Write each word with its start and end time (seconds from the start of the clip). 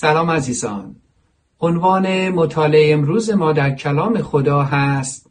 سلام 0.00 0.30
عزیزان. 0.30 0.96
عنوان 1.60 2.28
مطالعه 2.28 2.92
امروز 2.92 3.30
ما 3.30 3.52
در 3.52 3.74
کلام 3.74 4.22
خدا 4.22 4.62
هست 4.62 5.30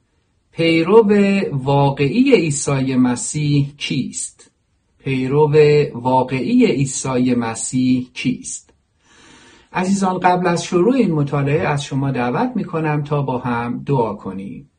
پیرو 0.51 1.13
واقعی 1.51 2.35
عیسی 2.35 2.95
مسیح 2.95 3.67
کیست؟ 3.77 4.51
پیرو 4.99 5.53
واقعی 5.93 6.65
عیسی 6.65 7.35
مسیح 7.35 8.07
کیست؟ 8.13 8.66
عزیزان 9.77 10.19
قبل 10.19 10.47
از 10.47 10.63
شروع 10.63 10.95
این 10.95 11.11
مطالعه 11.11 11.67
از 11.67 11.83
شما 11.83 12.11
دعوت 12.11 12.51
می 12.55 12.63
کنم 12.63 13.03
تا 13.03 13.21
با 13.21 13.37
هم 13.37 13.83
دعا 13.85 14.13
کنیم. 14.13 14.71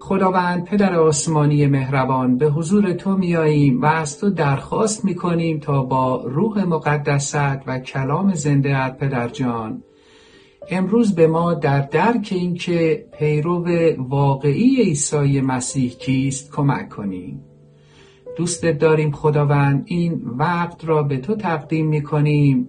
خداوند 0.00 0.64
پدر 0.64 0.94
آسمانی 0.94 1.66
مهربان 1.66 2.38
به 2.38 2.46
حضور 2.46 2.92
تو 2.92 3.16
میاییم 3.16 3.82
و 3.82 3.84
از 3.86 4.18
تو 4.18 4.30
درخواست 4.30 5.04
می‌کنیم 5.04 5.58
تا 5.58 5.82
با 5.82 6.24
روح 6.26 6.64
مقدست 6.64 7.62
و 7.66 7.78
کلام 7.78 8.34
زنده 8.34 8.76
ات 8.76 8.98
پدر 8.98 9.28
جان 9.28 9.82
امروز 10.70 11.14
به 11.14 11.26
ما 11.26 11.54
در 11.54 11.80
درک 11.80 12.28
اینکه 12.30 13.06
پیرو 13.18 13.66
واقعی 13.98 14.82
عیسی 14.82 15.40
مسیح 15.40 15.90
کیست 15.90 16.52
کمک 16.52 16.88
کنیم. 16.88 17.53
دوستت 18.36 18.78
داریم 18.78 19.12
خداوند 19.12 19.82
این 19.86 20.22
وقت 20.24 20.84
را 20.84 21.02
به 21.02 21.18
تو 21.18 21.34
تقدیم 21.34 21.86
می‌کنیم 21.86 22.68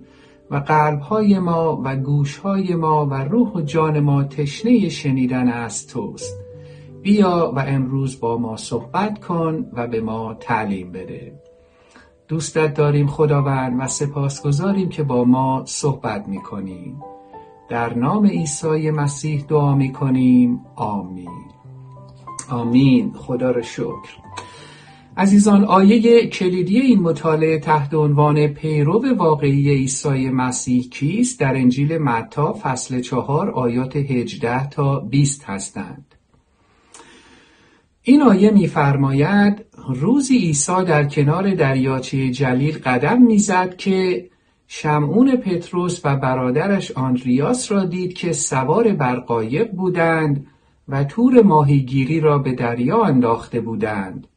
و 0.51 0.55
قلبهای 0.55 1.39
ما 1.39 1.81
و 1.83 1.95
گوشهای 1.95 2.75
ما 2.75 3.05
و 3.05 3.13
روح 3.13 3.51
و 3.51 3.61
جان 3.61 3.99
ما 3.99 4.23
تشنه 4.23 4.89
شنیدن 4.89 5.47
از 5.47 5.87
توست. 5.87 6.41
بیا 7.01 7.53
و 7.55 7.59
امروز 7.59 8.19
با 8.19 8.37
ما 8.37 8.57
صحبت 8.57 9.25
کن 9.25 9.65
و 9.73 9.87
به 9.87 10.01
ما 10.01 10.33
تعلیم 10.33 10.91
بده. 10.91 11.41
دوستت 12.27 12.73
داریم 12.73 13.07
خداوند 13.07 13.75
و 13.79 13.87
سپاسگزاریم 13.87 14.89
که 14.89 15.03
با 15.03 15.23
ما 15.23 15.63
صحبت 15.65 16.27
می‌کنیم. 16.27 17.01
در 17.69 17.93
نام 17.93 18.25
عیسی 18.25 18.91
مسیح 18.91 19.45
دعا 19.47 19.75
می‌کنیم. 19.75 20.61
آمین. 20.75 21.29
آمین. 22.49 23.13
خدا 23.13 23.51
را 23.51 23.61
شکر. 23.61 24.24
عزیزان 25.17 25.63
آیه 25.63 26.27
کلیدی 26.27 26.79
این 26.79 26.99
مطالعه 26.99 27.59
تحت 27.59 27.93
عنوان 27.93 28.47
پیرو 28.47 29.15
واقعی 29.17 29.69
عیسی 29.69 30.29
مسیح 30.29 30.89
کیست؟ 30.89 31.39
در 31.39 31.55
انجیل 31.55 31.97
متا 31.97 32.53
فصل 32.61 33.01
چهار 33.01 33.49
آیات 33.49 33.95
18 33.95 34.69
تا 34.69 34.99
20 34.99 35.43
هستند. 35.43 36.15
این 38.01 38.21
آیه 38.21 38.51
می‌فرماید 38.51 39.65
روزی 39.87 40.37
عیسی 40.37 40.83
در 40.87 41.03
کنار 41.03 41.53
دریاچه 41.53 42.29
جلیل 42.29 42.77
قدم 42.85 43.21
می‌زد 43.21 43.75
که 43.75 44.29
شمعون 44.67 45.35
پتروس 45.35 46.01
و 46.03 46.15
برادرش 46.15 46.91
آندریاس 46.91 47.71
را 47.71 47.85
دید 47.85 48.13
که 48.13 48.33
سوار 48.33 48.93
بر 48.93 49.19
قایق 49.19 49.71
بودند 49.71 50.47
و 50.87 51.03
تور 51.03 51.41
ماهیگیری 51.41 52.19
را 52.19 52.37
به 52.37 52.51
دریا 52.51 53.03
انداخته 53.03 53.61
بودند. 53.61 54.27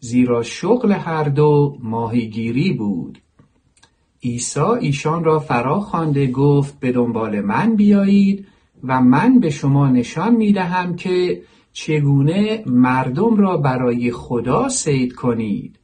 زیرا 0.00 0.42
شغل 0.42 0.92
هر 0.92 1.24
دو 1.24 1.78
ماهیگیری 1.82 2.72
بود. 2.72 3.18
عیسی 4.22 4.60
ایشان 4.60 5.24
را 5.24 5.38
فرا 5.38 5.80
خوانده 5.80 6.26
گفت 6.26 6.80
به 6.80 6.92
دنبال 6.92 7.40
من 7.40 7.76
بیایید 7.76 8.46
و 8.84 9.00
من 9.00 9.40
به 9.40 9.50
شما 9.50 9.88
نشان 9.88 10.34
می‌دهم 10.34 10.96
که 10.96 11.42
چگونه 11.72 12.62
مردم 12.66 13.36
را 13.36 13.56
برای 13.56 14.12
خدا 14.12 14.68
صید 14.68 15.14
کنید. 15.14 15.78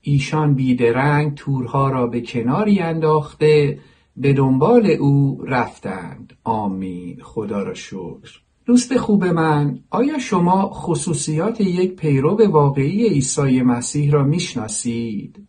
ایشان 0.00 0.54
بیدرنگ 0.54 1.34
تورها 1.34 1.90
را 1.90 2.06
به 2.06 2.20
کناری 2.20 2.80
انداخته 2.80 3.78
به 4.16 4.32
دنبال 4.32 4.86
او 4.86 5.42
رفتند. 5.46 6.36
آمین. 6.44 7.18
خدا 7.22 7.62
را 7.62 7.74
شکر. 7.74 8.47
دوست 8.68 8.96
خوب 8.96 9.24
من 9.24 9.78
آیا 9.90 10.18
شما 10.18 10.70
خصوصیات 10.72 11.60
یک 11.60 11.96
پیرو 11.96 12.50
واقعی 12.50 13.08
عیسی 13.08 13.62
مسیح 13.62 14.10
را 14.12 14.24
می‌شناسید؟ 14.24 15.46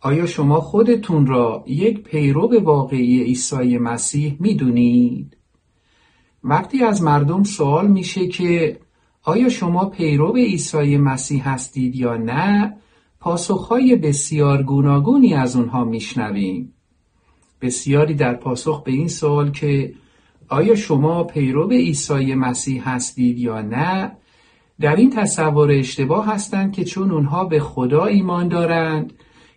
آیا 0.00 0.26
شما 0.26 0.60
خودتون 0.60 1.26
را 1.26 1.64
یک 1.66 2.02
پیرو 2.02 2.60
واقعی 2.62 3.22
عیسی 3.22 3.78
مسیح 3.78 4.36
می‌دونید؟ 4.40 5.36
وقتی 6.44 6.84
از 6.84 7.02
مردم 7.02 7.42
سوال 7.42 7.86
میشه 7.86 8.28
که 8.28 8.80
آیا 9.22 9.48
شما 9.48 9.84
پیرو 9.84 10.32
عیسی 10.36 10.96
مسیح 10.96 11.48
هستید 11.48 11.96
یا 11.96 12.16
نه 12.16 12.76
پاسخهای 13.18 13.96
بسیار 13.96 14.62
گوناگونی 14.62 15.34
از 15.34 15.56
اونها 15.56 15.84
میشنویم. 15.84 16.74
بسیاری 17.60 18.14
در 18.14 18.34
پاسخ 18.34 18.82
به 18.82 18.92
این 18.92 19.08
سوال 19.08 19.50
که 19.50 19.94
آیا 20.50 20.74
شما 20.74 21.24
پیرو 21.24 21.68
عیسی 21.70 22.34
مسیح 22.34 22.88
هستید 22.88 23.38
یا 23.38 23.62
نه؟ 23.62 24.12
در 24.80 24.96
این 24.96 25.10
تصور 25.10 25.70
اشتباه 25.70 26.26
هستند 26.26 26.72
که 26.72 26.84
چون 26.84 27.10
اونها 27.10 27.44
به 27.44 27.60
خدا 27.60 28.04
ایمان 28.04 28.48
دارند 28.48 29.12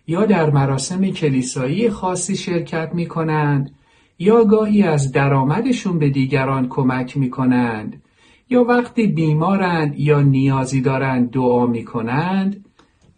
یا 0.06 0.26
در 0.26 0.50
مراسم 0.50 1.10
کلیسایی 1.10 1.90
خاصی 1.90 2.36
شرکت 2.36 2.90
می 2.94 3.06
کنند 3.06 3.74
یا 4.18 4.44
گاهی 4.44 4.82
از 4.82 5.12
درآمدشون 5.12 5.98
به 5.98 6.10
دیگران 6.10 6.68
کمک 6.68 7.16
می 7.16 7.30
کنند 7.30 8.02
یا 8.50 8.64
وقتی 8.64 9.06
بیمارند 9.06 9.98
یا 10.00 10.20
نیازی 10.20 10.80
دارند 10.80 11.30
دعا 11.30 11.66
می 11.66 11.84
کنند 11.84 12.64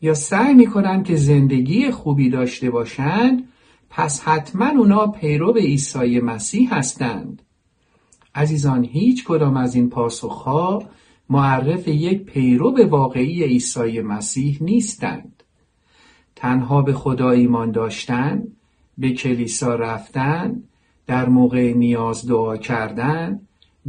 یا 0.00 0.14
سعی 0.14 0.54
می 0.54 0.66
کنند 0.66 1.04
که 1.04 1.16
زندگی 1.16 1.90
خوبی 1.90 2.30
داشته 2.30 2.70
باشند 2.70 3.48
پس 3.90 4.22
حتما 4.22 4.68
اونا 4.68 5.06
پیرو 5.06 5.52
به 5.52 5.60
عیسی 5.60 6.20
مسیح 6.20 6.74
هستند. 6.74 7.42
عزیزان 8.36 8.84
هیچ 8.84 9.24
کدام 9.24 9.56
از 9.56 9.74
این 9.74 9.90
پاسخها 9.90 10.82
معرف 11.30 11.88
یک 11.88 12.22
پیرو 12.22 12.72
به 12.72 12.86
واقعی 12.86 13.44
عیسی 13.44 14.00
مسیح 14.00 14.58
نیستند. 14.60 15.42
تنها 16.36 16.82
به 16.82 16.92
خدا 16.92 17.30
ایمان 17.30 17.70
داشتن 17.70 18.42
به 18.98 19.10
کلیسا 19.10 19.74
رفتن 19.74 20.62
در 21.06 21.28
موقع 21.28 21.72
نیاز 21.72 22.28
دعا 22.28 22.56
کردن 22.56 23.40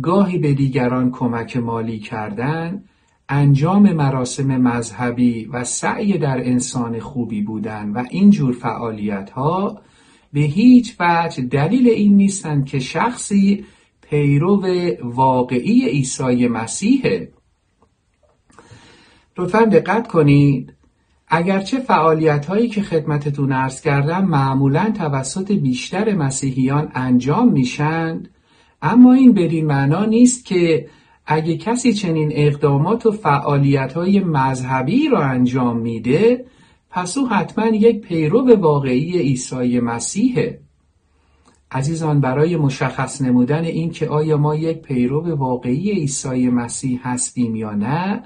گاهی 0.02 0.38
به 0.38 0.54
دیگران 0.54 1.12
کمک 1.12 1.58
مالی 1.58 2.00
کردن 2.00 2.84
انجام 3.30 3.94
مراسم 3.94 4.58
مذهبی 4.58 5.46
و 5.46 5.64
سعی 5.64 6.18
در 6.18 6.38
انسان 6.38 7.00
خوبی 7.00 7.42
بودن 7.42 7.90
و 7.90 8.04
اینجور 8.10 8.54
فعالیت 8.54 9.30
ها 9.30 9.82
به 10.34 10.40
هیچ 10.40 10.96
وجه 11.00 11.44
دلیل 11.44 11.88
این 11.88 12.18
نیستند 12.18 12.66
که 12.66 12.80
شخصی 12.80 13.66
پیرو 14.10 14.66
واقعی 15.04 15.88
عیسی 15.88 16.48
مسیحه 16.48 17.32
لطفا 19.38 19.66
دقت 19.66 20.08
کنید. 20.08 20.74
اگرچه 21.28 21.80
فعالیت 21.80 22.46
هایی 22.46 22.70
که 22.70 22.82
خدمتتون 22.82 23.52
ارز 23.52 23.82
کردم 23.82 24.26
معمولا 24.26 24.94
توسط 24.98 25.52
بیشتر 25.52 26.14
مسیحیان 26.14 26.92
انجام 26.96 27.52
میشند 27.52 28.30
اما 28.82 29.14
این 29.14 29.34
بدین 29.34 29.66
معنا 29.66 30.06
نیست 30.06 30.46
که 30.46 30.90
اگه 31.26 31.58
کسی 31.58 31.94
چنین 31.94 32.32
اقدامات 32.36 33.06
و 33.06 33.12
فعالیت 33.12 33.94
های 33.94 34.20
مذهبی 34.20 35.10
را 35.10 35.24
انجام 35.24 35.78
میده 35.78 36.46
پس 36.90 37.18
او 37.18 37.30
حتما 37.30 37.68
یک 37.68 38.02
پیرو 38.02 38.56
واقعی 38.56 39.18
عیسی 39.18 39.80
مسیحه. 39.80 40.67
عزیزان 41.72 42.22
برای 42.22 42.58
مشخص 42.58 43.22
نمودن 43.22 43.64
این 43.64 43.92
که 43.92 44.08
آیا 44.10 44.38
ما 44.38 44.56
یک 44.56 44.82
پیرو 44.82 45.36
واقعی 45.36 45.92
عیسی 45.92 46.50
مسیح 46.50 47.00
هستیم 47.04 47.56
یا 47.56 47.72
نه 47.72 48.24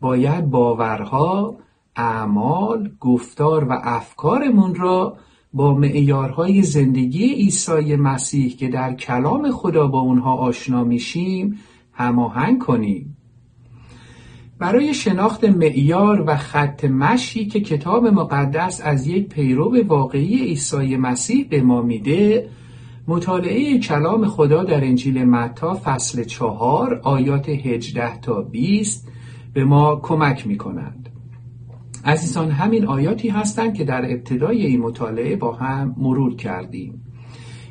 باید 0.00 0.50
باورها، 0.50 1.56
اعمال، 1.96 2.90
گفتار 3.00 3.64
و 3.64 3.80
افکارمون 3.82 4.74
را 4.74 5.16
با 5.52 5.74
معیارهای 5.74 6.62
زندگی 6.62 7.34
عیسی 7.34 7.96
مسیح 7.96 8.56
که 8.56 8.68
در 8.68 8.94
کلام 8.94 9.50
خدا 9.50 9.86
با 9.86 10.00
اونها 10.00 10.36
آشنا 10.36 10.84
میشیم 10.84 11.58
هماهنگ 11.92 12.58
کنیم. 12.58 13.16
برای 14.58 14.94
شناخت 14.94 15.44
معیار 15.44 16.24
و 16.26 16.36
خط 16.36 16.84
مشی 16.84 17.46
که 17.46 17.60
کتاب 17.60 18.06
مقدس 18.06 18.80
از 18.84 19.06
یک 19.06 19.28
پیرو 19.28 19.84
واقعی 19.86 20.38
عیسی 20.38 20.96
مسیح 20.96 21.48
به 21.48 21.62
ما 21.62 21.82
میده 21.82 22.48
مطالعه 23.08 23.78
کلام 23.78 24.26
خدا 24.26 24.64
در 24.64 24.84
انجیل 24.84 25.24
متا 25.24 25.80
فصل 25.84 26.24
چهار 26.24 27.00
آیات 27.04 27.48
18 27.48 28.20
تا 28.20 28.42
20 28.42 29.08
به 29.52 29.64
ما 29.64 29.96
کمک 29.96 30.46
می 30.46 30.58
کنند. 30.58 31.08
عزیزان 32.04 32.50
همین 32.50 32.86
آیاتی 32.86 33.28
هستند 33.28 33.74
که 33.74 33.84
در 33.84 34.12
ابتدای 34.12 34.66
این 34.66 34.80
مطالعه 34.80 35.36
با 35.36 35.52
هم 35.52 35.94
مرور 35.98 36.36
کردیم. 36.36 37.04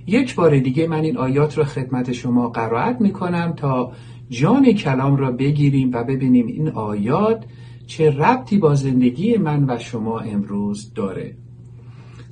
یک 0.08 0.36
بار 0.36 0.60
دیگه 0.60 0.88
من 0.88 1.04
این 1.04 1.18
آیات 1.18 1.58
را 1.58 1.64
خدمت 1.64 2.12
شما 2.12 2.50
قرائت 2.50 3.02
می 3.02 3.12
کنم 3.12 3.54
تا 3.58 3.92
جان 4.30 4.72
کلام 4.72 5.16
را 5.16 5.32
بگیریم 5.32 5.92
و 5.94 6.04
ببینیم 6.04 6.48
این 6.48 6.70
آیات 6.70 7.46
چه 7.88 8.12
ربطی 8.12 8.58
با 8.58 8.76
زندگی 8.76 9.38
من 9.38 9.70
و 9.70 9.78
شما 9.80 10.20
امروز 10.20 10.94
داره. 10.94 11.36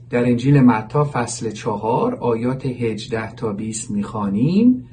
در 0.09 0.25
انجیل 0.25 0.59
متا 0.61 1.09
فصل 1.13 1.51
چهار 1.51 2.15
آیات 2.15 2.65
18 2.65 3.35
تا 3.35 3.53
20 3.53 3.91
می‌خوانیم. 3.91 4.85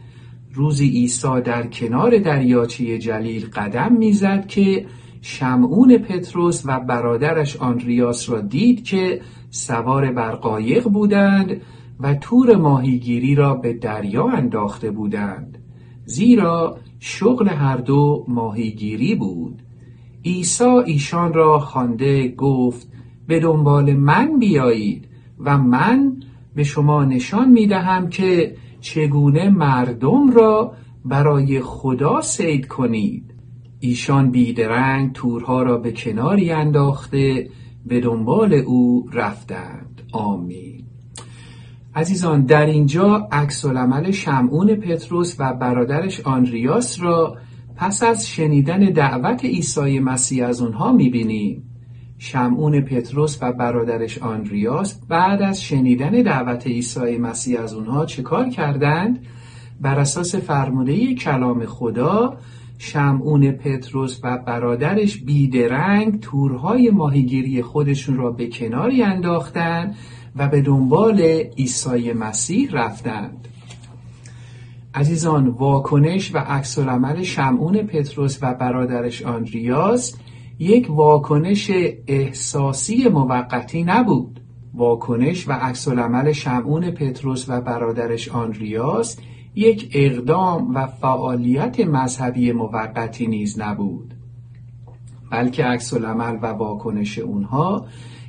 روزی 0.52 0.88
عیسی 0.88 1.40
در 1.44 1.66
کنار 1.66 2.18
دریاچه 2.18 2.98
جلیل 2.98 3.46
قدم 3.46 3.92
می‌زد 3.92 4.46
که 4.46 4.86
شمعون 5.22 5.98
پتروس 5.98 6.62
و 6.66 6.80
برادرش 6.80 7.56
آنریاس 7.56 8.30
را 8.30 8.40
دید 8.40 8.84
که 8.84 9.20
سوار 9.50 10.12
بر 10.12 10.34
قایق 10.34 10.88
بودند 10.88 11.60
و 12.00 12.14
تور 12.14 12.56
ماهیگیری 12.56 13.34
را 13.34 13.54
به 13.54 13.72
دریا 13.72 14.28
انداخته 14.28 14.90
بودند. 14.90 15.58
زیرا 16.04 16.78
شغل 17.00 17.48
هر 17.48 17.76
دو 17.76 18.24
ماهیگیری 18.28 19.14
بود. 19.14 19.62
عیسی 20.24 20.64
ایشان 20.64 21.32
را 21.32 21.58
خوانده 21.58 22.28
گفت 22.28 22.88
به 23.26 23.40
دنبال 23.40 23.92
من 23.92 24.38
بیایید. 24.38 25.05
و 25.38 25.58
من 25.58 26.16
به 26.54 26.64
شما 26.64 27.04
نشان 27.04 27.50
می 27.50 27.66
دهم 27.66 28.08
که 28.08 28.56
چگونه 28.80 29.48
مردم 29.48 30.30
را 30.30 30.72
برای 31.04 31.60
خدا 31.60 32.20
سید 32.20 32.66
کنید. 32.66 33.34
ایشان 33.80 34.30
بیدرنگ 34.30 35.12
تورها 35.12 35.62
را 35.62 35.78
به 35.78 35.92
کناری 35.92 36.50
انداخته 36.52 37.50
به 37.86 38.00
دنبال 38.00 38.54
او 38.54 39.08
رفتند. 39.12 40.02
آمین. 40.12 40.84
عزیزان 41.94 42.44
در 42.44 42.66
اینجا 42.66 43.28
عکس 43.32 43.64
العمل 43.64 44.10
شمعون 44.10 44.74
پتروس 44.74 45.36
و 45.38 45.52
برادرش 45.52 46.20
آنریاس 46.20 47.02
را 47.02 47.36
پس 47.76 48.02
از 48.02 48.28
شنیدن 48.28 48.78
دعوت 48.78 49.44
عیسی 49.44 49.98
مسیح 50.00 50.46
از 50.46 50.62
اونها 50.62 50.92
می‌بینیم. 50.92 51.75
شمعون 52.18 52.80
پتروس 52.80 53.38
و 53.40 53.52
برادرش 53.52 54.18
آنریاس 54.18 55.00
بعد 55.08 55.42
از 55.42 55.62
شنیدن 55.62 56.10
دعوت 56.10 56.66
عیسی 56.66 57.18
مسیح 57.18 57.60
از 57.60 57.74
اونها 57.74 58.06
چه 58.06 58.22
کار 58.22 58.48
کردند؟ 58.48 59.26
بر 59.80 59.98
اساس 59.98 60.34
فرموده 60.34 61.14
کلام 61.14 61.66
خدا 61.66 62.36
شمعون 62.78 63.50
پتروس 63.50 64.20
و 64.22 64.38
برادرش 64.38 65.16
بیدرنگ 65.16 66.20
تورهای 66.20 66.90
ماهیگیری 66.90 67.62
خودشون 67.62 68.16
را 68.16 68.30
به 68.30 68.48
کناری 68.48 69.02
انداختند 69.02 69.96
و 70.36 70.48
به 70.48 70.60
دنبال 70.62 71.20
عیسی 71.58 72.12
مسیح 72.12 72.70
رفتند 72.72 73.48
عزیزان 74.94 75.48
واکنش 75.48 76.34
و 76.34 76.38
عکس 76.38 76.78
العمل 76.78 77.22
شمعون 77.22 77.76
پتروس 77.76 78.38
و 78.42 78.54
برادرش 78.54 79.22
آنریاس 79.22 80.16
یک 80.58 80.90
واکنش 80.90 81.70
احساسی 82.06 83.08
موقتی 83.08 83.84
نبود. 83.84 84.40
واکنش 84.74 85.48
و 85.48 85.52
عکس 85.52 85.88
العمل 85.88 86.32
شمعون 86.32 86.90
پتروس 86.90 87.44
و 87.48 87.60
برادرش 87.60 88.28
آنریاس 88.28 89.18
یک 89.54 89.90
اقدام 89.94 90.74
و 90.74 90.86
فعالیت 90.86 91.80
مذهبی 91.80 92.52
موقتی 92.52 93.26
نیز 93.26 93.60
نبود 93.60 94.14
بلکه 95.30 95.64
عکس 95.64 95.94
العمل 95.94 96.38
و 96.42 96.46
واکنش 96.46 97.18
اونها 97.18 97.86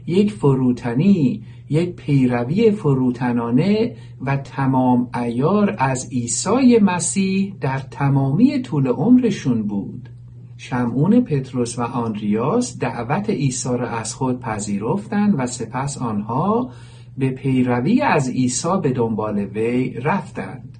یک 0.07 0.31
فروتنی 0.31 1.43
یک 1.69 1.95
پیروی 1.95 2.71
فروتنانه 2.71 3.95
و 4.21 4.37
تمام 4.37 5.09
ایار 5.15 5.75
از 5.79 6.09
عیسی 6.11 6.79
مسیح 6.81 7.55
در 7.61 7.79
تمامی 7.79 8.61
طول 8.61 8.87
عمرشون 8.87 9.63
بود. 9.63 10.09
شمعون 10.57 11.21
پتروس 11.21 11.79
و 11.79 11.81
آنریاس 11.81 12.77
دعوت 12.79 13.29
عیسی 13.29 13.69
را 13.69 13.89
از 13.89 14.13
خود 14.13 14.39
پذیرفتند 14.39 15.35
و 15.37 15.47
سپس 15.47 15.97
آنها 15.97 16.71
به 17.17 17.29
پیروی 17.29 18.01
از 18.01 18.29
عیسی 18.29 18.77
به 18.83 18.91
دنبال 18.91 19.37
وی 19.39 19.89
رفتند. 19.89 20.77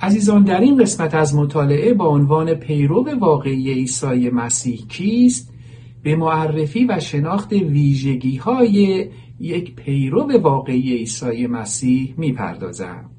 عزیزان 0.00 0.44
در 0.44 0.60
این 0.60 0.82
قسمت 0.82 1.14
از 1.14 1.34
مطالعه 1.34 1.94
با 1.94 2.08
عنوان 2.08 2.54
پیرو 2.54 3.18
واقعی 3.20 3.72
عیسی 3.72 4.30
مسیح 4.30 4.86
کیست؟ 4.88 5.52
به 6.02 6.16
معرفی 6.16 6.84
و 6.84 7.00
شناخت 7.00 7.52
ویژگی 7.52 8.36
های 8.36 9.08
یک 9.40 9.74
پیرو 9.74 10.40
واقعی 10.42 10.96
عیسی 10.96 11.46
مسیح 11.46 12.14
می‌پردازم. 12.16 13.15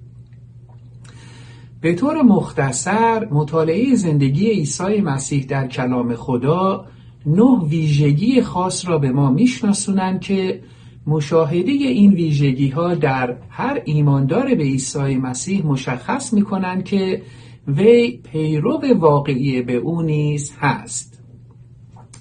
به 1.88 1.94
طور 1.94 2.22
مختصر 2.22 3.26
مطالعه 3.26 3.96
زندگی 3.96 4.50
عیسی 4.50 5.02
مسیح 5.02 5.46
در 5.46 5.68
کلام 5.68 6.16
خدا 6.16 6.86
نه 7.26 7.64
ویژگی 7.70 8.42
خاص 8.42 8.88
را 8.88 8.98
به 8.98 9.12
ما 9.12 9.32
میشناسونند 9.32 10.22
که 10.22 10.62
مشاهده 11.06 11.72
این 11.72 12.14
ویژگی 12.14 12.70
ها 12.70 12.96
در 12.96 13.38
هر 13.50 13.82
ایماندار 13.86 14.56
به 14.56 14.64
عیسی 14.64 15.16
مسیح 15.16 15.66
مشخص 15.66 16.34
می 16.34 16.42
کنند 16.42 16.84
که 16.84 17.22
وی 17.68 18.12
پیرو 18.32 18.82
واقعی 19.00 19.62
به 19.62 19.76
او 19.76 20.02
نیز 20.02 20.54
هست. 20.60 21.20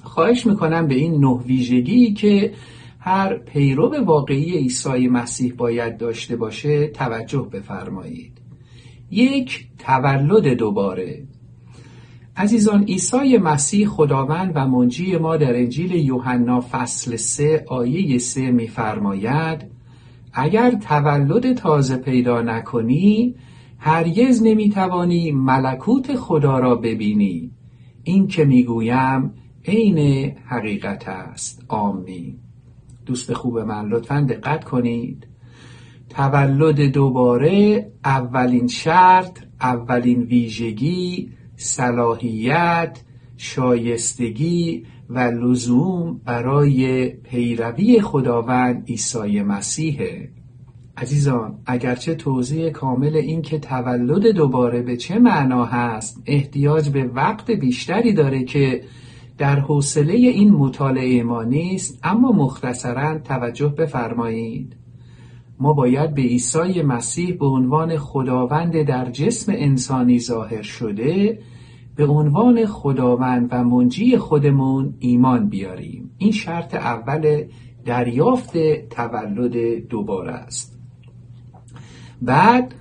خواهش 0.02 0.46
می‌کنم 0.46 0.86
به 0.86 0.94
این 0.94 1.20
نه 1.20 1.42
ویژگی 1.46 2.12
که 2.12 2.52
هر 2.98 3.38
پیرو 3.38 4.04
واقعی 4.04 4.56
عیسی 4.56 5.08
مسیح 5.08 5.54
باید 5.54 5.96
داشته 5.98 6.36
باشه 6.36 6.86
توجه 6.86 7.48
بفرمایید. 7.52 8.45
یک 9.10 9.66
تولد 9.78 10.48
دوباره. 10.48 11.22
عزیزان 12.36 12.84
عیسی 12.84 13.38
مسیح 13.38 13.88
خداوند 13.88 14.52
و 14.54 14.66
منجی 14.66 15.16
ما 15.16 15.36
در 15.36 15.56
انجیل 15.56 15.92
یوحنا 15.94 16.60
فصل 16.60 17.16
3 17.16 17.64
آیه 17.68 18.18
3 18.18 18.50
میفرماید 18.50 19.64
اگر 20.32 20.70
تولد 20.70 21.54
تازه 21.54 21.96
پیدا 21.96 22.42
نکنی 22.42 23.34
هرگز 23.78 24.42
نمی‌توانی 24.42 25.32
ملکوت 25.32 26.14
خدا 26.14 26.58
را 26.58 26.74
ببینی. 26.74 27.50
این 28.04 28.26
که 28.26 28.44
می‌گویم 28.44 29.32
عین 29.64 30.32
حقیقت 30.46 31.08
است. 31.08 31.64
آمین. 31.68 32.38
دوست 33.06 33.32
خوب 33.32 33.58
من 33.58 33.88
لطفا 33.88 34.26
دقت 34.28 34.64
کنید. 34.64 35.26
تولد 36.16 36.80
دوباره 36.80 37.86
اولین 38.04 38.66
شرط 38.66 39.38
اولین 39.60 40.22
ویژگی 40.22 41.30
صلاحیت 41.56 43.00
شایستگی 43.36 44.86
و 45.10 45.18
لزوم 45.18 46.20
برای 46.24 47.06
پیروی 47.06 48.00
خداوند 48.00 48.84
عیسی 48.88 49.42
مسیحه 49.42 50.30
عزیزان 50.96 51.58
اگرچه 51.66 52.14
توضیح 52.14 52.70
کامل 52.70 53.16
این 53.16 53.42
که 53.42 53.58
تولد 53.58 54.26
دوباره 54.26 54.82
به 54.82 54.96
چه 54.96 55.18
معنا 55.18 55.64
هست 55.64 56.22
احتیاج 56.26 56.88
به 56.88 57.04
وقت 57.04 57.50
بیشتری 57.50 58.12
داره 58.12 58.44
که 58.44 58.84
در 59.38 59.60
حوصله 59.60 60.12
این 60.12 60.50
مطالعه 60.50 61.22
ما 61.22 61.42
نیست 61.42 61.98
اما 62.02 62.32
مختصرا 62.32 63.18
توجه 63.18 63.68
بفرمایید. 63.68 64.85
ما 65.60 65.72
باید 65.72 66.14
به 66.14 66.22
عیسی 66.22 66.82
مسیح 66.82 67.36
به 67.38 67.46
عنوان 67.46 67.96
خداوند 67.96 68.82
در 68.82 69.10
جسم 69.10 69.52
انسانی 69.56 70.18
ظاهر 70.18 70.62
شده 70.62 71.38
به 71.96 72.06
عنوان 72.06 72.66
خداوند 72.66 73.48
و 73.50 73.64
منجی 73.64 74.18
خودمون 74.18 74.94
ایمان 74.98 75.48
بیاریم. 75.48 76.10
این 76.18 76.32
شرط 76.32 76.74
اول 76.74 77.44
دریافت 77.84 78.58
تولد 78.90 79.86
دوباره 79.88 80.32
است. 80.32 80.78
بعد 82.22 82.74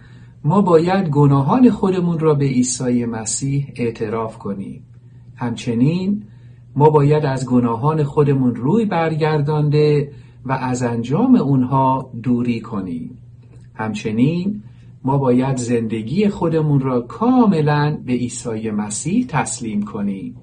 ما 0.43 0.61
باید 0.61 1.09
گناهان 1.09 1.69
خودمون 1.69 2.19
را 2.19 2.33
به 2.33 2.45
عیسی 2.45 3.05
مسیح 3.05 3.73
اعتراف 3.75 4.37
کنیم. 4.37 4.83
همچنین 5.35 6.23
ما 6.75 6.89
باید 6.89 7.25
از 7.25 7.45
گناهان 7.45 8.03
خودمون 8.03 8.55
روی 8.55 8.85
برگردانده 8.85 10.11
و 10.45 10.51
از 10.51 10.83
انجام 10.83 11.35
اونها 11.35 12.11
دوری 12.23 12.61
کنیم. 12.61 13.17
همچنین 13.73 14.63
ما 15.03 15.17
باید 15.17 15.57
زندگی 15.57 16.29
خودمون 16.29 16.79
را 16.79 17.01
کاملا 17.01 17.97
به 18.05 18.13
عیسی 18.13 18.71
مسیح 18.71 19.25
تسلیم 19.27 19.83
کنیم. 19.83 20.35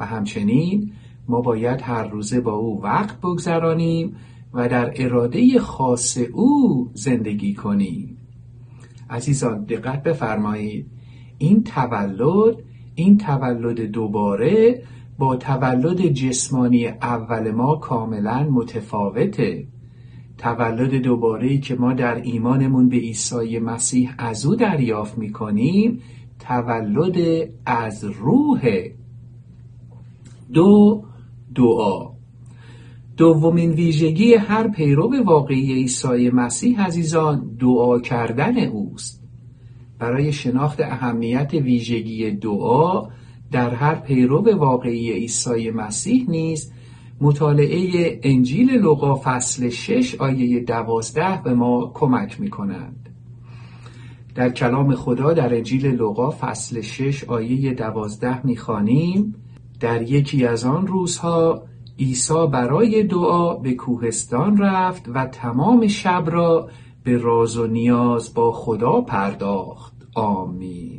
و 0.00 0.06
همچنین 0.06 0.92
ما 1.28 1.40
باید 1.40 1.80
هر 1.82 2.08
روزه 2.08 2.40
با 2.40 2.52
او 2.52 2.82
وقت 2.82 3.20
بگذرانیم 3.20 4.16
و 4.54 4.68
در 4.68 4.92
اراده 4.96 5.58
خاص 5.58 6.18
او 6.32 6.90
زندگی 6.94 7.54
کنیم. 7.54 8.16
عزیزان 9.10 9.64
دقت 9.64 10.02
بفرمایید. 10.02 10.86
این 11.38 11.62
تولد 11.62 12.56
این 12.94 13.18
تولد 13.18 13.80
دوباره 13.80 14.82
با 15.18 15.36
تولد 15.36 16.06
جسمانی 16.06 16.86
اول 16.86 17.50
ما 17.50 17.76
کاملا 17.76 18.48
متفاوته. 18.50 19.66
تولد 20.38 20.94
دوباره 20.94 21.58
که 21.58 21.74
ما 21.74 21.92
در 21.92 22.14
ایمانمون 22.14 22.88
به 22.88 22.96
عیسی 22.96 23.58
مسیح 23.58 24.10
از 24.18 24.46
او 24.46 24.56
دریافت 24.56 25.18
می‌کنیم 25.18 26.00
تولد 26.38 27.48
از 27.66 28.04
روح 28.04 28.88
دو 30.52 31.04
دعا. 31.54 32.14
دومین 33.16 33.70
ویژگی 33.70 34.34
هر 34.34 34.68
پیرو 34.68 35.24
واقعی 35.24 35.72
عیسی 35.72 36.30
مسیح 36.30 36.82
عزیزان 36.82 37.56
دعا 37.60 37.98
کردن 37.98 38.58
اوست. 38.58 39.22
برای 39.98 40.32
شناخت 40.32 40.80
اهمیت 40.80 41.54
ویژگی 41.54 42.30
دعا 42.30 43.02
در 43.54 43.74
هر 43.74 43.94
پیرو 43.94 44.56
واقعی 44.56 45.12
عیسی 45.12 45.70
مسیح 45.70 46.30
نیز 46.30 46.72
مطالعه 47.20 48.20
انجیل 48.22 48.70
لوقا 48.70 49.14
فصل 49.14 49.68
6 49.68 50.14
آیه 50.14 50.60
12 50.60 51.42
به 51.44 51.54
ما 51.54 51.90
کمک 51.94 52.40
می 52.40 52.50
کنند. 52.50 53.08
در 54.34 54.50
کلام 54.50 54.94
خدا 54.94 55.32
در 55.32 55.54
انجیل 55.54 55.86
لوقا 55.86 56.30
فصل 56.30 56.80
6 56.80 57.24
آیه 57.24 57.74
12 57.74 58.46
می 58.46 58.56
خانیم 58.56 59.34
در 59.80 60.02
یکی 60.02 60.46
از 60.46 60.64
آن 60.64 60.86
روزها 60.86 61.62
عیسی 61.98 62.46
برای 62.52 63.02
دعا 63.02 63.54
به 63.54 63.74
کوهستان 63.74 64.56
رفت 64.56 65.08
و 65.14 65.26
تمام 65.26 65.86
شب 65.86 66.24
را 66.26 66.68
به 67.04 67.18
راز 67.18 67.56
و 67.56 67.66
نیاز 67.66 68.34
با 68.34 68.52
خدا 68.52 69.00
پرداخت 69.00 69.94
آمین 70.14 70.93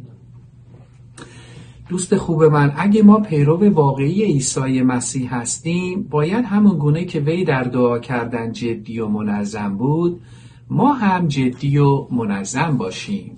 دوست 1.90 2.16
خوب 2.16 2.44
من 2.44 2.74
اگه 2.78 3.04
ما 3.04 3.20
پیرو 3.20 3.70
واقعی 3.70 4.24
عیسی 4.24 4.82
مسیح 4.82 5.36
هستیم 5.36 6.04
باید 6.04 6.46
همون 6.46 6.78
گونه 6.78 7.06
که 7.06 7.20
وی 7.20 7.44
در 7.44 7.64
دعا 7.64 8.00
کردن 8.00 8.52
جدی 8.52 9.00
و 9.00 9.08
منظم 9.08 9.78
بود 9.78 10.22
ما 10.70 10.94
هم 10.94 11.28
جدی 11.28 11.78
و 11.78 12.08
منظم 12.12 12.78
باشیم. 12.78 13.36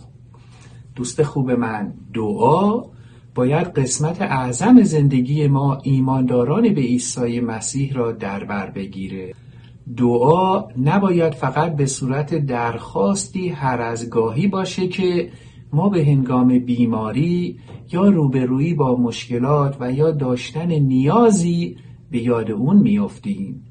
دوست 0.96 1.24
خوب 1.24 1.52
من 1.52 1.94
دعا 2.14 2.84
باید 3.36 3.68
قسمت 3.68 4.22
اعظم 4.22 4.84
زندگی 4.84 5.48
ما 5.48 5.78
ایمانداران 5.84 6.74
به 6.74 6.82
عیسی 6.82 7.40
مسیح 7.40 7.94
را 7.94 8.12
در 8.12 8.44
بر 8.44 8.70
بگیره. 8.70 9.34
دعا 9.98 10.64
نباید 10.78 11.34
فقط 11.34 11.76
به 11.76 11.86
صورت 11.86 12.36
درخواستی 12.36 13.50
هر 13.50 13.82
از 13.82 14.10
گاهی 14.10 14.48
باشه 14.48 14.88
که 14.88 15.32
ما 15.74 15.90
به 15.90 16.06
هنگام 16.06 16.60
بیماری 16.60 17.60
یا 17.92 18.10
روبرویی 18.10 18.74
با 18.74 18.96
مشکلات 18.96 19.78
و 19.80 19.92
یا 19.92 20.12
داشتن 20.12 20.72
نیازی 20.72 21.78
به 22.12 22.24
یاد 22.24 22.52
اون 22.52 22.78
میافتیم. 22.78 23.64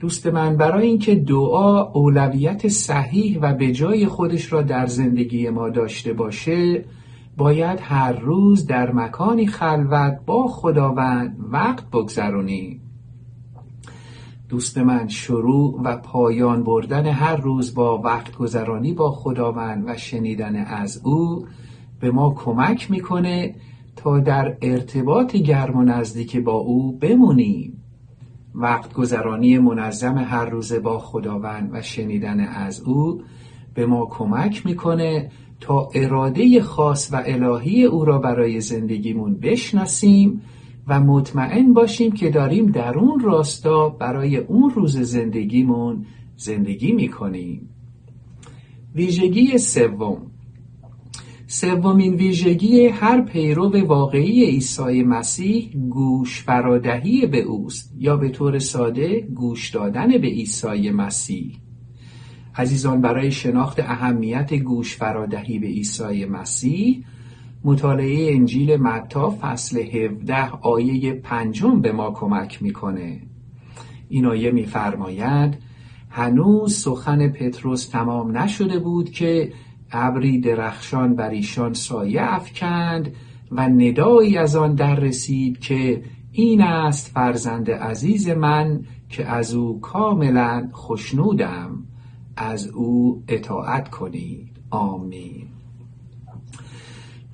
دوست 0.00 0.26
من 0.26 0.56
برای 0.56 0.86
اینکه 0.86 1.14
دعا 1.14 1.82
اولویت 1.82 2.68
صحیح 2.68 3.38
و 3.40 3.54
به 3.54 3.72
جای 3.72 4.06
خودش 4.06 4.52
را 4.52 4.62
در 4.62 4.86
زندگی 4.86 5.50
ما 5.50 5.68
داشته 5.68 6.12
باشه 6.12 6.84
باید 7.36 7.78
هر 7.82 8.12
روز 8.12 8.66
در 8.66 8.92
مکانی 8.92 9.46
خلوت 9.46 10.20
با 10.26 10.46
خداوند 10.46 11.36
وقت 11.52 11.90
بگذرونیم. 11.90 12.83
دوست 14.48 14.78
من 14.78 15.08
شروع 15.08 15.80
و 15.84 15.96
پایان 15.96 16.64
بردن 16.64 17.06
هر 17.06 17.36
روز 17.36 17.74
با 17.74 17.98
وقت 17.98 18.36
گذرانی 18.36 18.92
با 18.92 19.10
خداوند 19.10 19.84
و 19.86 19.96
شنیدن 19.96 20.56
از 20.56 21.00
او 21.04 21.46
به 22.00 22.10
ما 22.10 22.34
کمک 22.34 22.90
می‌کنه 22.90 23.54
تا 23.96 24.18
در 24.18 24.56
ارتباط 24.62 25.36
گرم 25.36 25.76
و 25.76 25.82
نزدیک 25.82 26.36
با 26.36 26.52
او 26.52 26.98
بمونیم. 26.98 27.82
وقت 28.54 28.92
گذرانی 28.92 29.58
منظم 29.58 30.18
هر 30.18 30.44
روزه 30.44 30.80
با 30.80 30.98
خداوند 30.98 31.70
و 31.72 31.82
شنیدن 31.82 32.40
از 32.40 32.80
او 32.80 33.22
به 33.74 33.86
ما 33.86 34.06
کمک 34.06 34.66
می‌کنه 34.66 35.30
تا 35.60 35.88
اراده 35.94 36.62
خاص 36.62 37.12
و 37.12 37.22
الهی 37.26 37.84
او 37.84 38.04
را 38.04 38.18
برای 38.18 38.60
زندگیمون 38.60 39.34
بشناسیم 39.34 40.42
و 40.88 41.00
مطمئن 41.00 41.72
باشیم 41.72 42.12
که 42.12 42.30
داریم 42.30 42.66
در 42.66 42.98
اون 42.98 43.20
راستا 43.20 43.88
برای 43.88 44.36
اون 44.36 44.70
روز 44.70 44.98
زندگیمون 44.98 46.06
زندگی 46.36 46.92
می‌کنیم. 46.92 47.68
ویژگی 48.94 49.58
سوم. 49.58 50.30
سومین 51.46 52.14
ویژگی 52.14 52.86
هر 52.86 53.20
پیرو 53.20 53.86
واقعی 53.86 54.44
عیسی 54.44 55.02
مسیح 55.02 55.70
گوش 55.90 56.42
فرادهی 56.42 57.26
به 57.26 57.40
اوست 57.40 57.94
یا 57.98 58.16
به 58.16 58.28
طور 58.28 58.58
ساده 58.58 59.20
گوش 59.20 59.70
دادن 59.70 60.08
به 60.08 60.26
عیسی 60.26 60.90
مسیح. 60.90 61.56
عزیزان 62.56 63.00
برای 63.00 63.32
شناخت 63.32 63.80
اهمیت 63.80 64.54
گوش 64.54 64.96
فرادهی 64.96 65.58
به 65.58 65.66
عیسی 65.66 66.24
مسیح 66.24 67.04
مطالعه 67.64 68.34
انجیل 68.34 68.76
متا 68.76 69.36
فصل 69.40 69.78
17 69.78 70.50
آیه 70.50 71.12
پنجم 71.12 71.80
به 71.80 71.92
ما 71.92 72.10
کمک 72.10 72.62
می‌کنه. 72.62 73.20
این 74.08 74.26
آیه 74.26 74.50
میفرماید 74.50 75.58
هنوز 76.10 76.76
سخن 76.76 77.28
پتروس 77.28 77.88
تمام 77.88 78.38
نشده 78.38 78.78
بود 78.78 79.10
که 79.10 79.52
ابری 79.90 80.40
درخشان 80.40 81.14
بر 81.14 81.30
ایشان 81.30 81.72
سایه 81.72 82.34
افکند 82.34 83.14
و 83.50 83.68
ندایی 83.68 84.36
از 84.36 84.56
آن 84.56 84.74
در 84.74 84.94
رسید 84.94 85.58
که 85.58 86.02
این 86.32 86.62
است 86.62 87.10
فرزند 87.10 87.70
عزیز 87.70 88.28
من 88.28 88.84
که 89.08 89.26
از 89.26 89.54
او 89.54 89.80
کاملا 89.80 90.68
خشنودم. 90.72 91.86
از 92.36 92.68
او 92.68 93.22
اطاعت 93.28 93.88
کنید. 93.88 94.48
آمین. 94.70 95.53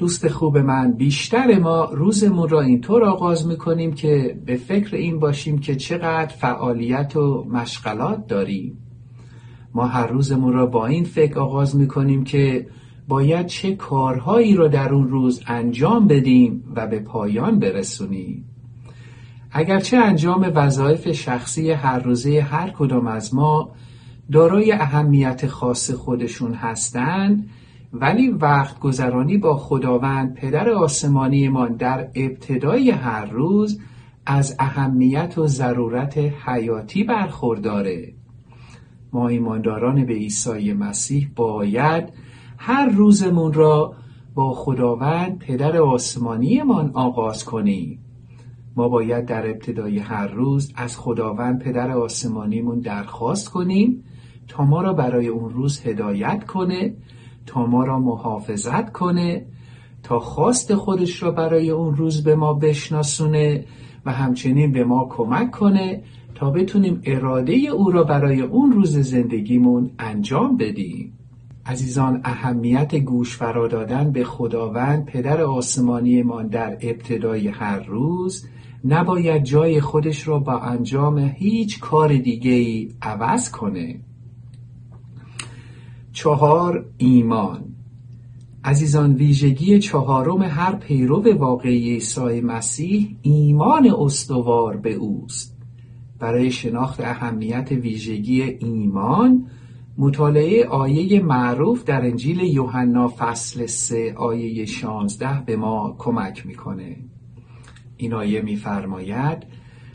دوست 0.00 0.28
خوب 0.28 0.58
من 0.58 0.92
بیشتر 0.92 1.58
ما 1.58 1.84
روزمون 1.84 2.48
را 2.48 2.60
اینطور 2.60 3.04
آغاز 3.04 3.46
می‌کنیم 3.46 3.92
که 3.92 4.38
به 4.46 4.56
فکر 4.56 4.96
این 4.96 5.18
باشیم 5.18 5.58
که 5.58 5.76
چقدر 5.76 6.34
فعالیت 6.34 7.16
و 7.16 7.46
مشغلات 7.50 8.26
داریم. 8.26 8.78
ما 9.74 9.86
هر 9.86 10.06
روزمون 10.06 10.52
را 10.52 10.66
با 10.66 10.86
این 10.86 11.04
فکر 11.04 11.38
آغاز 11.38 11.76
می‌کنیم 11.76 12.24
که 12.24 12.66
باید 13.08 13.46
چه 13.46 13.76
کارهایی 13.76 14.54
را 14.54 14.68
در 14.68 14.94
اون 14.94 15.08
روز 15.08 15.42
انجام 15.46 16.06
بدیم 16.06 16.64
و 16.76 16.86
به 16.86 17.00
پایان 17.00 17.58
برسونیم. 17.58 18.44
اگرچه 19.50 19.96
انجام 19.96 20.52
وظایف 20.54 21.12
شخصی 21.12 21.70
هر 21.70 21.98
روزه 21.98 22.40
هر 22.40 22.70
کدام 22.70 23.06
از 23.06 23.34
ما 23.34 23.70
دارای 24.32 24.72
اهمیت 24.72 25.46
خاص 25.46 25.90
خودشون 25.90 26.54
هستند 26.54 27.48
ولی 27.92 28.28
وقت 28.28 28.80
گذرانی 28.80 29.38
با 29.38 29.56
خداوند 29.56 30.34
پدر 30.34 30.70
آسمانیمان 30.70 31.76
در 31.76 32.10
ابتدای 32.14 32.90
هر 32.90 33.24
روز 33.26 33.80
از 34.26 34.56
اهمیت 34.58 35.38
و 35.38 35.46
ضرورت 35.46 36.18
حیاتی 36.18 37.04
برخورداره. 37.04 38.14
ما 39.12 39.28
ایمانداران 39.28 40.04
به 40.04 40.12
عیسی 40.12 40.72
مسیح 40.72 41.30
باید 41.36 42.12
هر 42.58 42.88
روزمون 42.88 43.52
را 43.52 43.94
با 44.34 44.52
خداوند 44.52 45.38
پدر 45.38 45.76
آسمانیمان 45.76 46.90
آغاز 46.94 47.44
کنیم. 47.44 47.98
ما 48.76 48.88
باید 48.88 49.26
در 49.26 49.50
ابتدای 49.50 49.98
هر 49.98 50.26
روز 50.26 50.72
از 50.76 50.98
خداوند 50.98 51.58
پدر 51.58 51.90
آسمانیمون 51.90 52.80
درخواست 52.80 53.48
کنیم 53.48 54.04
تا 54.48 54.64
ما 54.64 54.82
را 54.82 54.92
برای 54.92 55.28
اون 55.28 55.50
روز 55.50 55.86
هدایت 55.86 56.44
کنه 56.46 56.94
تا 57.46 57.66
ما 57.66 57.84
را 57.84 57.98
محافظت 57.98 58.92
کنه 58.92 59.46
تا 60.02 60.20
خواست 60.20 60.74
خودش 60.74 61.22
را 61.22 61.30
برای 61.30 61.70
اون 61.70 61.96
روز 61.96 62.24
به 62.24 62.34
ما 62.34 62.54
بشناسونه 62.54 63.64
و 64.06 64.12
همچنین 64.12 64.72
به 64.72 64.84
ما 64.84 65.08
کمک 65.10 65.50
کنه 65.50 66.02
تا 66.34 66.50
بتونیم 66.50 67.02
اراده 67.04 67.52
او 67.52 67.90
را 67.90 68.04
برای 68.04 68.40
اون 68.40 68.72
روز 68.72 68.98
زندگیمون 68.98 69.90
انجام 69.98 70.56
بدیم. 70.56 71.12
عزیزان 71.66 72.20
اهمیت 72.24 72.94
گوش 72.94 73.36
فرا 73.36 73.68
دادن 73.68 74.12
به 74.12 74.24
خداوند 74.24 75.04
پدر 75.04 75.40
آسمانیمان 75.40 76.46
در 76.46 76.78
ابتدای 76.80 77.48
هر 77.48 77.80
روز 77.80 78.46
نباید 78.84 79.42
جای 79.42 79.80
خودش 79.80 80.28
را 80.28 80.38
با 80.38 80.58
انجام 80.58 81.18
هیچ 81.18 81.80
کار 81.80 82.16
دیگه 82.16 82.50
ای 82.50 82.88
عوض 83.02 83.50
کنه. 83.50 84.00
چهار 86.12 86.84
ایمان. 86.98 87.64
عزیزان 88.64 89.14
ویژگی 89.14 89.78
چهارم 89.78 90.42
هر 90.42 90.74
پیرو 90.74 91.38
واقعی 91.38 91.90
عیسی 91.90 92.40
مسیح 92.40 93.16
ایمان 93.22 93.94
استوار 93.98 94.76
به 94.76 94.94
اوست. 94.94 95.56
برای 96.18 96.50
شناخت 96.50 97.00
اهمیت 97.00 97.72
ویژگی 97.72 98.42
ایمان 98.42 99.46
مطالعه 99.98 100.64
آیه 100.64 101.22
معروف 101.22 101.84
در 101.84 102.00
انجیل 102.00 102.40
یوحنا 102.40 103.08
فصل 103.18 103.66
3 103.66 104.14
آیه 104.16 104.64
16 104.64 105.42
به 105.46 105.56
ما 105.56 105.96
کمک 105.98 106.46
می‌کنه. 106.46 106.96
این 107.96 108.14
آیه 108.14 108.40
میفرماید 108.40 109.38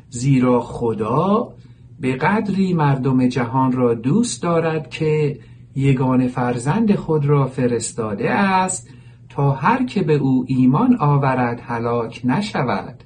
زیرا 0.09 0.61
خدا 0.61 1.53
به 1.99 2.15
قدری 2.15 2.73
مردم 2.73 3.27
جهان 3.27 3.71
را 3.71 3.93
دوست 3.93 4.43
دارد 4.43 4.89
که 4.89 5.39
یگان 5.75 6.27
فرزند 6.27 6.95
خود 6.95 7.25
را 7.25 7.45
فرستاده 7.45 8.31
است 8.31 8.89
تا 9.29 9.51
هر 9.51 9.85
که 9.85 10.03
به 10.03 10.13
او 10.13 10.45
ایمان 10.47 10.97
آورد 10.99 11.61
هلاک 11.63 12.21
نشود 12.23 13.03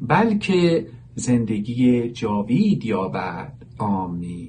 بلکه 0.00 0.86
زندگی 1.14 2.10
جاوید 2.10 2.84
یابد. 2.84 3.52
آمین. 3.78 4.48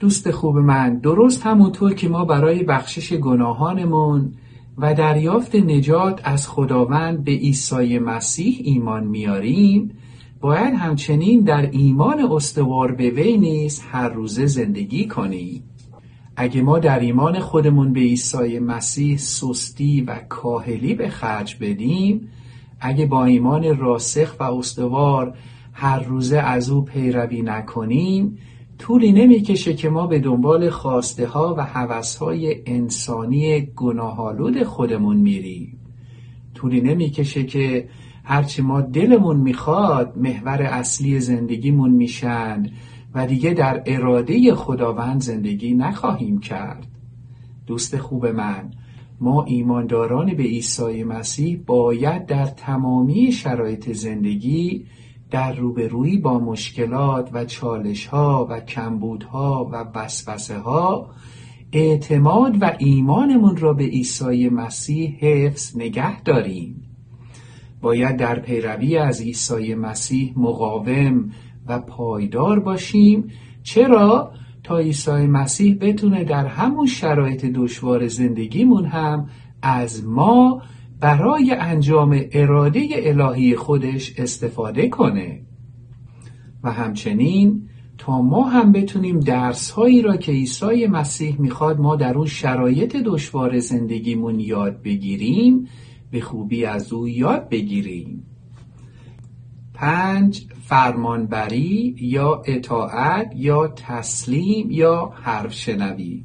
دوست 0.00 0.30
خوب 0.30 0.58
من 0.58 0.98
درست 0.98 1.46
همونطور 1.46 1.94
که 1.94 2.08
ما 2.08 2.24
برای 2.24 2.62
بخشش 2.62 3.12
گناهانمون 3.12 4.32
و 4.78 4.94
دریافت 4.94 5.54
نجات 5.54 6.20
از 6.24 6.48
خداوند 6.48 7.24
به 7.24 7.30
عیسی 7.30 7.98
مسیح 7.98 8.60
ایمان 8.64 9.06
میاریم 9.06 9.90
باید 10.40 10.74
همچنین 10.74 11.40
در 11.40 11.70
ایمان 11.70 12.20
استوار 12.20 12.92
به 12.92 13.10
وی 13.10 13.38
نیز 13.38 13.80
هر 13.90 14.08
روزه 14.08 14.46
زندگی 14.46 15.06
کنیم 15.06 15.62
اگه 16.36 16.62
ما 16.62 16.78
در 16.78 17.00
ایمان 17.00 17.38
خودمون 17.38 17.92
به 17.92 18.00
عیسی 18.00 18.58
مسیح 18.58 19.16
سستی 19.16 20.00
و 20.00 20.18
کاهلی 20.28 20.94
به 20.94 21.08
خرج 21.08 21.56
بدیم 21.60 22.28
اگه 22.80 23.06
با 23.06 23.24
ایمان 23.24 23.76
راسخ 23.78 24.36
و 24.40 24.42
استوار 24.42 25.34
هر 25.72 25.98
روزه 25.98 26.38
از 26.38 26.70
او 26.70 26.84
پیروی 26.84 27.42
نکنیم 27.42 28.38
طولی 28.78 29.12
نمی‌کشه 29.12 29.74
که 29.74 29.88
ما 29.88 30.06
به 30.06 30.18
دنبال 30.18 30.70
خواسته 30.70 31.26
ها 31.26 31.54
و 31.58 31.64
حوث 31.64 32.16
های 32.16 32.56
انسانی 32.66 33.60
گناهالود 33.60 34.62
خودمون 34.62 35.16
میریم. 35.16 35.78
طولی 36.54 36.80
نمی‌کشه 36.80 37.44
که 37.44 37.88
هرچی 38.24 38.62
ما 38.62 38.80
دلمون 38.80 39.36
می‌خواد 39.36 40.16
محور 40.16 40.62
اصلی 40.62 41.20
زندگیمون 41.20 41.90
میشن 41.90 42.66
و 43.14 43.26
دیگه 43.26 43.54
در 43.54 43.82
اراده 43.86 44.54
خداوند 44.54 45.20
زندگی 45.20 45.74
نخواهیم 45.74 46.38
کرد. 46.38 46.86
دوست 47.66 47.96
خوب 47.96 48.26
من 48.26 48.70
ما 49.20 49.44
ایمانداران 49.44 50.34
به 50.34 50.42
عیسی 50.42 51.04
مسیح 51.04 51.62
باید 51.66 52.26
در 52.26 52.46
تمامی 52.46 53.32
شرایط 53.32 53.92
زندگی 53.92 54.86
در 55.30 55.52
روبرویی 55.52 56.16
با 56.18 56.38
مشکلات 56.38 57.30
و 57.32 57.44
چالش 57.44 58.06
ها 58.06 58.46
و 58.50 58.60
کمبودها 58.60 59.70
و 59.72 59.84
وسوسه 59.94 60.58
ها 60.58 61.10
اعتماد 61.72 62.62
و 62.62 62.72
ایمانمون 62.78 63.56
را 63.56 63.72
به 63.72 63.84
عیسی 63.84 64.48
مسیح 64.48 65.16
حفظ 65.20 65.76
نگه 65.76 66.22
داریم. 66.22 66.83
باید 67.84 68.16
در 68.16 68.38
پیروی 68.38 68.96
از 68.96 69.20
عیسی 69.20 69.74
مسیح 69.74 70.32
مقاوم 70.36 71.30
و 71.66 71.78
پایدار 71.78 72.60
باشیم. 72.60 73.28
چرا؟ 73.62 74.32
تا 74.62 74.78
عیسی 74.78 75.26
مسیح 75.26 75.78
بتونه 75.80 76.24
در 76.24 76.46
همون 76.46 76.86
شرایط 76.86 77.44
دشوار 77.44 78.08
زندگیمون 78.08 78.84
هم 78.84 79.28
از 79.62 80.04
ما 80.04 80.62
برای 81.00 81.54
انجام 81.60 82.20
اراده 82.32 82.88
الهی 82.92 83.56
خودش 83.56 84.14
استفاده 84.18 84.88
کنه. 84.88 85.40
و 86.62 86.72
همچنین 86.72 87.68
تا 87.98 88.22
ما 88.22 88.44
هم 88.48 88.72
بتونیم 88.72 89.20
درس 89.20 89.70
هایی 89.70 90.02
را 90.02 90.16
که 90.16 90.32
عیسی 90.32 90.86
مسیح 90.86 91.40
می‌خواد 91.40 91.80
ما 91.80 91.96
در 91.96 92.14
اون 92.14 92.26
شرایط 92.26 92.96
دشوار 92.96 93.58
زندگیمون 93.58 94.40
یاد 94.40 94.82
بگیریم 94.82 95.68
به 96.10 96.20
خوبی 96.20 96.64
از 96.64 96.92
او 96.92 97.08
یاد 97.08 97.48
بگیریم. 97.48 98.26
پنج 99.74 100.46
فرمانبری 100.62 101.96
یا 101.98 102.42
اطاعت 102.46 103.32
یا 103.36 103.68
تسلیم 103.68 104.70
یا 104.70 105.12
حرف 105.22 105.52
شنوی. 105.52 106.24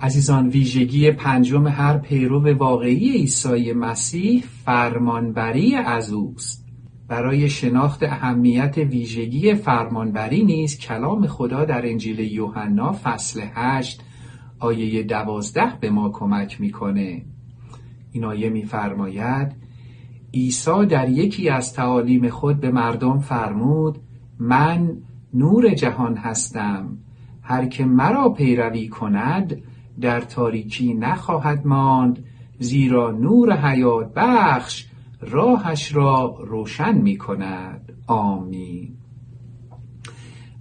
عزیزان 0.00 0.48
ویژگی 0.48 1.10
پنجم 1.10 1.66
هر 1.66 1.98
پیرو 1.98 2.54
واقعی 2.54 3.10
عیسی 3.10 3.72
مسیح 3.72 4.44
فرمانبری 4.64 5.74
از 5.74 6.12
اوست. 6.12 6.66
برای 7.08 7.50
شناخت 7.50 8.02
اهمیت 8.02 8.78
ویژگی 8.78 9.54
فرمانبری 9.54 10.44
نیز 10.44 10.78
کلام 10.78 11.26
خدا 11.26 11.64
در 11.64 11.86
انجیل 11.86 12.18
یوحنا 12.18 12.92
فصل 12.92 13.42
8 13.54 14.02
آیه 14.58 15.02
دوازده 15.02 15.72
به 15.80 15.90
ما 15.90 16.10
کمک 16.10 16.60
می‌کنه. 16.60 17.24
این 18.12 18.24
آیه 18.24 18.50
میفرماید 18.50 19.52
عیسی 20.34 20.86
در 20.86 21.08
یکی 21.08 21.48
از 21.48 21.72
تعالیم 21.72 22.28
خود 22.28 22.60
به 22.60 22.70
مردم 22.70 23.18
فرمود 23.18 23.98
من 24.38 24.96
نور 25.34 25.74
جهان 25.74 26.16
هستم 26.16 26.98
هر 27.42 27.66
که 27.66 27.84
مرا 27.84 28.28
پیروی 28.28 28.88
کند 28.88 29.62
در 30.00 30.20
تاریکی 30.20 30.94
نخواهد 30.94 31.66
ماند 31.66 32.24
زیرا 32.58 33.10
نور 33.10 33.56
حیات 33.56 34.12
بخش 34.16 34.86
راهش 35.20 35.94
را 35.94 36.36
روشن 36.46 36.94
می 36.98 37.16
کند 37.16 37.92
آمین. 38.06 38.96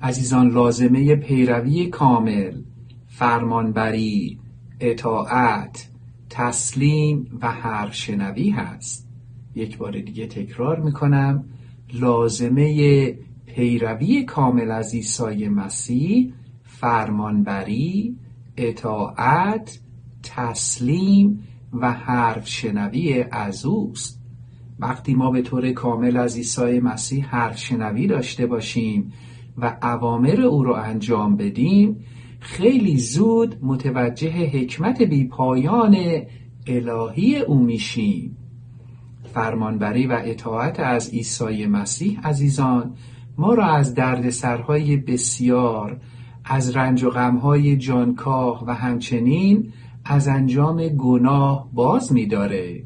عزیزان 0.01 0.49
لازمه 0.49 1.15
پیروی 1.15 1.87
کامل 1.87 2.61
فرمانبری 3.07 4.39
اطاعت 4.79 5.90
تسلیم 6.33 7.39
و 7.41 7.51
حرف 7.51 7.95
شنوی 7.95 8.49
هست. 8.49 9.09
یک 9.55 9.77
بار 9.77 9.91
دیگه 9.91 10.27
تکرار 10.27 10.79
می‌کنم. 10.79 11.45
لازمه 11.93 13.17
پیروی 13.45 14.23
کامل 14.23 14.71
از 14.71 14.93
عیسی 14.93 15.47
مسیح 15.47 16.33
فرمانبری 16.63 18.17
اطاعت 18.57 19.79
تسلیم 20.23 21.43
و 21.73 21.91
حرف 21.91 22.47
شنوی 22.47 23.25
از 23.31 23.65
اوست. 23.65 24.21
وقتی 24.79 25.13
ما 25.13 25.31
به 25.31 25.41
طور 25.41 25.71
کامل 25.71 26.17
از 26.17 26.35
عیسی 26.35 26.79
مسیح 26.79 27.25
حرف 27.25 27.57
شنوی 27.57 28.07
داشته 28.07 28.45
باشیم 28.45 29.13
و 29.57 29.77
اوامر 29.83 30.41
او 30.41 30.63
را 30.63 30.77
انجام 30.77 31.35
بدیم 31.35 32.03
خیلی 32.43 32.97
زود 32.97 33.55
متوجه 33.61 34.31
حکمت 34.31 35.01
بی 35.01 35.27
پایان 35.27 35.97
الهی 36.67 37.39
او 37.39 37.59
میشیم. 37.63 38.37
فرمانبری 39.33 40.07
و 40.07 40.21
اطاعت 40.23 40.79
از 40.79 41.09
عیسی 41.09 41.65
مسیح 41.65 42.19
عزیزان 42.19 42.93
ما 43.37 43.53
را 43.53 43.65
از 43.65 43.93
دردسرهای 43.93 44.97
بسیار 44.97 45.97
از 46.45 46.75
رنج 46.75 47.03
و 47.03 47.09
غمهای 47.09 47.77
جانکاه 47.77 48.63
و 48.67 48.73
همچنین 48.73 49.73
از 50.05 50.27
انجام 50.27 50.87
گناه 50.87 51.69
باز 51.73 52.13
می‌داره. 52.13 52.83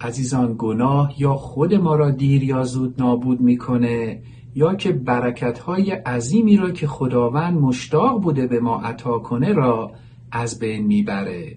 عزیزان 0.00 0.54
گناه 0.58 1.14
یا 1.20 1.34
خود 1.34 1.74
ما 1.74 1.94
را 1.94 2.10
دیر 2.10 2.42
یا 2.42 2.64
زود 2.64 3.02
نابود 3.02 3.40
می‌کنه 3.40 4.22
یا 4.54 4.74
که 4.74 4.92
برکتهای 4.92 5.90
عظیمی 5.90 6.56
را 6.56 6.70
که 6.70 6.86
خداوند 6.86 7.58
مشتاق 7.60 8.22
بوده 8.22 8.46
به 8.46 8.60
ما 8.60 8.80
عطا 8.80 9.18
کنه 9.18 9.52
را 9.52 9.92
از 10.32 10.58
بین 10.58 10.86
می‌بره. 10.86 11.56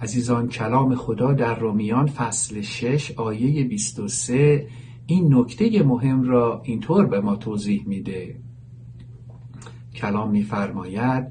عزیزان 0.00 0.48
کلام 0.48 0.94
خدا 0.94 1.32
در 1.32 1.58
رومیان 1.58 2.06
فصل 2.06 2.60
6 2.60 3.10
آیه 3.10 3.64
23 3.64 4.66
این 5.06 5.34
نکته 5.34 5.82
مهم 5.82 6.22
را 6.22 6.62
اینطور 6.64 7.06
به 7.06 7.20
ما 7.20 7.36
توضیح 7.36 7.84
میده. 7.86 8.36
کلام 9.94 10.30
میفرماید 10.30 11.26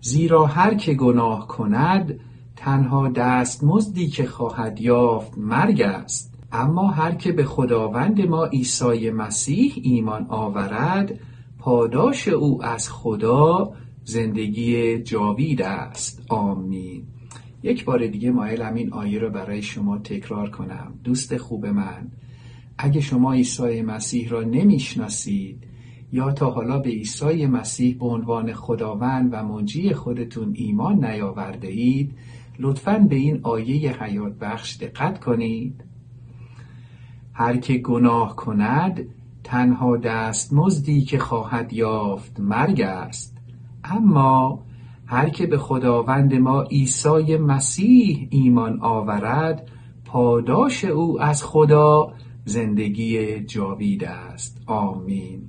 زیرا 0.00 0.46
هر 0.46 0.74
که 0.74 0.94
گناه 0.94 1.46
کند 1.46 2.20
تنها 2.56 3.08
دست 3.08 3.64
مزدی 3.64 4.08
که 4.08 4.26
خواهد 4.26 4.80
یافت 4.80 5.38
مرگ 5.38 5.80
است. 5.80 6.35
اما 6.52 6.90
هر 6.90 7.14
که 7.14 7.32
به 7.32 7.44
خداوند 7.44 8.20
ما 8.20 8.44
عیسی 8.44 9.10
مسیح 9.10 9.72
ایمان 9.82 10.26
آورد 10.28 11.20
پاداش 11.58 12.28
او 12.28 12.64
از 12.64 12.90
خدا 12.90 13.72
زندگی 14.04 14.98
جاوید 15.02 15.62
است. 15.62 16.22
آمین. 16.28 17.04
یک 17.62 17.84
بار 17.84 18.06
دیگه 18.06 18.30
مایلم 18.30 18.74
این 18.74 18.92
آیه 18.92 19.18
رو 19.18 19.30
برای 19.30 19.62
شما 19.62 19.98
تکرار 19.98 20.50
کنم. 20.50 20.94
دوست 21.04 21.36
خوب 21.36 21.66
من 21.66 22.10
اگه 22.78 23.00
شما 23.00 23.32
عیسی 23.32 23.82
مسیح 23.82 24.28
را 24.28 24.42
نمی‌شناسید 24.42 25.66
یا 26.12 26.32
تا 26.32 26.50
حالا 26.50 26.78
به 26.78 26.90
عیسی 26.90 27.46
مسیح 27.46 27.98
به 27.98 28.06
عنوان 28.06 28.52
خداوند 28.52 29.28
و 29.32 29.42
منجی 29.42 29.92
خودتون 29.92 30.52
ایمان 30.56 31.04
نیاورده 31.04 31.68
اید 31.68 32.12
لطفا 32.58 32.98
به 32.98 33.16
این 33.16 33.40
آیه 33.42 34.02
حیات 34.02 34.38
بخش 34.38 34.76
دقت 34.76 35.20
کنید. 35.20 35.84
هر 37.38 37.56
که 37.56 37.78
گناه 37.78 38.36
کند 38.36 39.06
تنها 39.44 39.96
دستمزدی 39.96 41.00
که 41.00 41.18
خواهد 41.18 41.72
یافت 41.72 42.40
مرگ 42.40 42.80
است. 42.80 43.36
اما 43.84 44.62
هر 45.06 45.28
که 45.28 45.46
به 45.46 45.58
خداوند 45.58 46.34
ما 46.34 46.62
عیسی 46.62 47.36
مسیح 47.36 48.28
ایمان 48.30 48.80
آورد 48.80 49.68
پاداش 50.04 50.84
او 50.84 51.22
از 51.22 51.44
خدا 51.44 52.12
زندگی 52.44 53.40
جاوید 53.40 54.04
است. 54.04 54.62
آمین. 54.66 55.42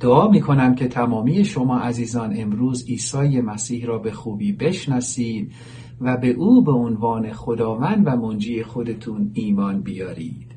دعا 0.00 0.28
می 0.28 0.40
کنم 0.40 0.74
که 0.74 0.88
تمامی 0.88 1.44
شما 1.44 1.78
عزیزان 1.78 2.34
امروز 2.36 2.86
عیسی 2.86 3.40
مسیح 3.40 3.86
را 3.86 3.98
به 3.98 4.12
خوبی 4.12 4.52
بشناسید 4.52 5.52
و 6.00 6.16
به 6.16 6.28
او 6.30 6.62
به 6.64 6.72
عنوان 6.72 7.32
خداوند 7.32 8.06
و 8.06 8.16
منجی 8.16 8.62
خودتون 8.62 9.30
ایمان 9.34 9.80
بیارید. 9.80 10.53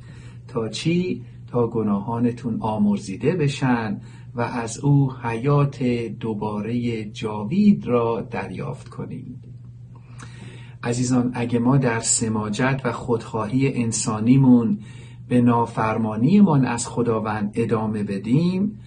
تا 0.47 0.69
چی؟ 0.69 1.23
تا 1.47 1.67
گناهانتون 1.67 2.57
آمرزیده 2.59 3.35
بشن 3.35 4.01
و 4.35 4.41
از 4.41 4.79
او 4.79 5.13
حیات 5.23 5.83
دوباره 6.19 7.05
جاوید 7.05 7.87
را 7.87 8.21
دریافت 8.21 8.89
کنید 8.89 9.47
عزیزان 10.83 11.31
اگه 11.33 11.59
ما 11.59 11.77
در 11.77 11.99
سماجت 11.99 12.81
و 12.83 12.91
خودخواهی 12.91 13.73
انسانیمون 13.73 14.79
به 15.29 15.41
نافرمانیمان 15.41 16.65
از 16.65 16.87
خداوند 16.87 17.51
ادامه 17.55 18.03
بدیم 18.03 18.79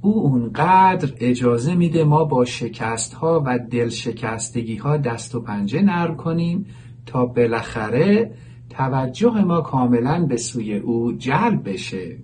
او 0.00 0.18
اونقدر 0.22 1.12
اجازه 1.20 1.74
میده 1.74 2.04
ما 2.04 2.24
با 2.24 2.44
شکست 2.44 3.14
ها 3.14 3.42
و 3.46 3.58
دل 3.58 3.88
شکستگی 3.88 4.76
ها 4.76 4.96
دست 4.96 5.34
و 5.34 5.40
پنجه 5.40 5.82
نرم 5.82 6.16
کنیم 6.16 6.66
تا 7.06 7.26
بالاخره 7.26 8.34
توجه 8.76 9.44
ما 9.44 9.60
کاملا 9.60 10.26
به 10.26 10.36
سوی 10.36 10.76
او 10.76 11.12
جلب 11.12 11.68
بشه. 11.68 12.16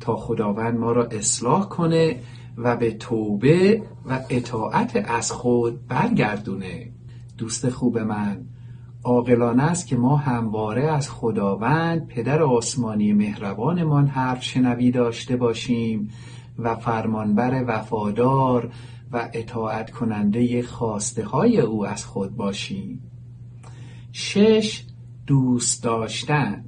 تا 0.00 0.16
خداوند 0.16 0.78
ما 0.78 0.92
را 0.92 1.04
اصلاح 1.04 1.68
کنه 1.68 2.16
و 2.56 2.76
به 2.76 2.90
توبه 2.92 3.82
و 4.06 4.20
اطاعت 4.30 5.04
از 5.10 5.32
خود 5.32 5.86
برگردونه. 5.86 6.92
دوست 7.38 7.68
خوب 7.68 7.98
من 7.98 8.40
عاقلانه 9.04 9.62
است 9.62 9.86
که 9.86 9.96
ما 9.96 10.16
همواره 10.16 10.84
از 10.84 11.10
خداوند 11.10 12.06
پدر 12.06 12.42
آسمانی 12.42 13.12
مهربانمان 13.12 14.06
حرف 14.06 14.42
شنوی 14.42 14.90
داشته 14.90 15.36
باشیم 15.36 16.10
و 16.58 16.74
فرمانبر 16.74 17.64
وفادار 17.66 18.72
و 19.12 19.30
اطاعت 19.32 19.90
کننده 19.90 20.62
خواسته 20.62 21.24
های 21.24 21.60
او 21.60 21.86
از 21.86 22.04
خود 22.06 22.36
باشیم. 22.36 23.00
شش 24.12 24.84
دوست 25.26 25.84
داشتن. 25.84 26.64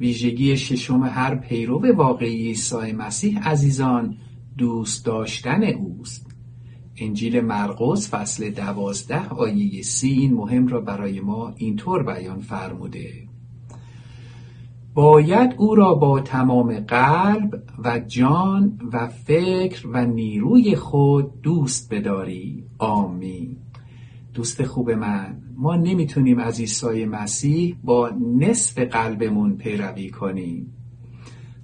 ویژگی 0.00 0.56
ششم 0.56 1.02
هر 1.02 1.34
پیرو 1.34 1.96
واقعی 1.96 2.46
عیسی 2.46 2.92
مسیح 2.92 3.48
عزیزان 3.48 4.16
دوست 4.58 5.06
داشتن 5.06 5.64
اوست. 5.64 6.26
انجیل 6.96 7.40
مرقس 7.40 8.10
فصل 8.14 8.50
دوازده 8.50 9.28
آیه 9.28 9.82
سی 9.82 10.08
این 10.08 10.34
مهم 10.34 10.66
را 10.66 10.80
برای 10.80 11.20
ما 11.20 11.54
اینطور 11.56 12.02
بیان 12.02 12.40
فرموده. 12.40 13.26
باید 14.94 15.54
او 15.58 15.74
را 15.74 15.94
با 15.94 16.20
تمام 16.20 16.80
قلب 16.80 17.62
و 17.84 17.98
جان 17.98 18.78
و 18.92 19.08
فکر 19.08 19.88
و 19.88 20.06
نیروی 20.06 20.76
خود 20.76 21.40
دوست 21.42 21.94
بداری. 21.94 22.64
آمین. 22.78 23.55
دوست 24.36 24.64
خوب 24.64 24.90
من 24.90 25.36
ما 25.56 25.76
نمی‌تونیم 25.76 26.38
از 26.38 26.60
عیسی 26.60 27.04
مسیح 27.04 27.76
با 27.84 28.10
نصف 28.38 28.78
قلبمون 28.78 29.56
پیروی 29.56 30.10
کنیم. 30.10 30.72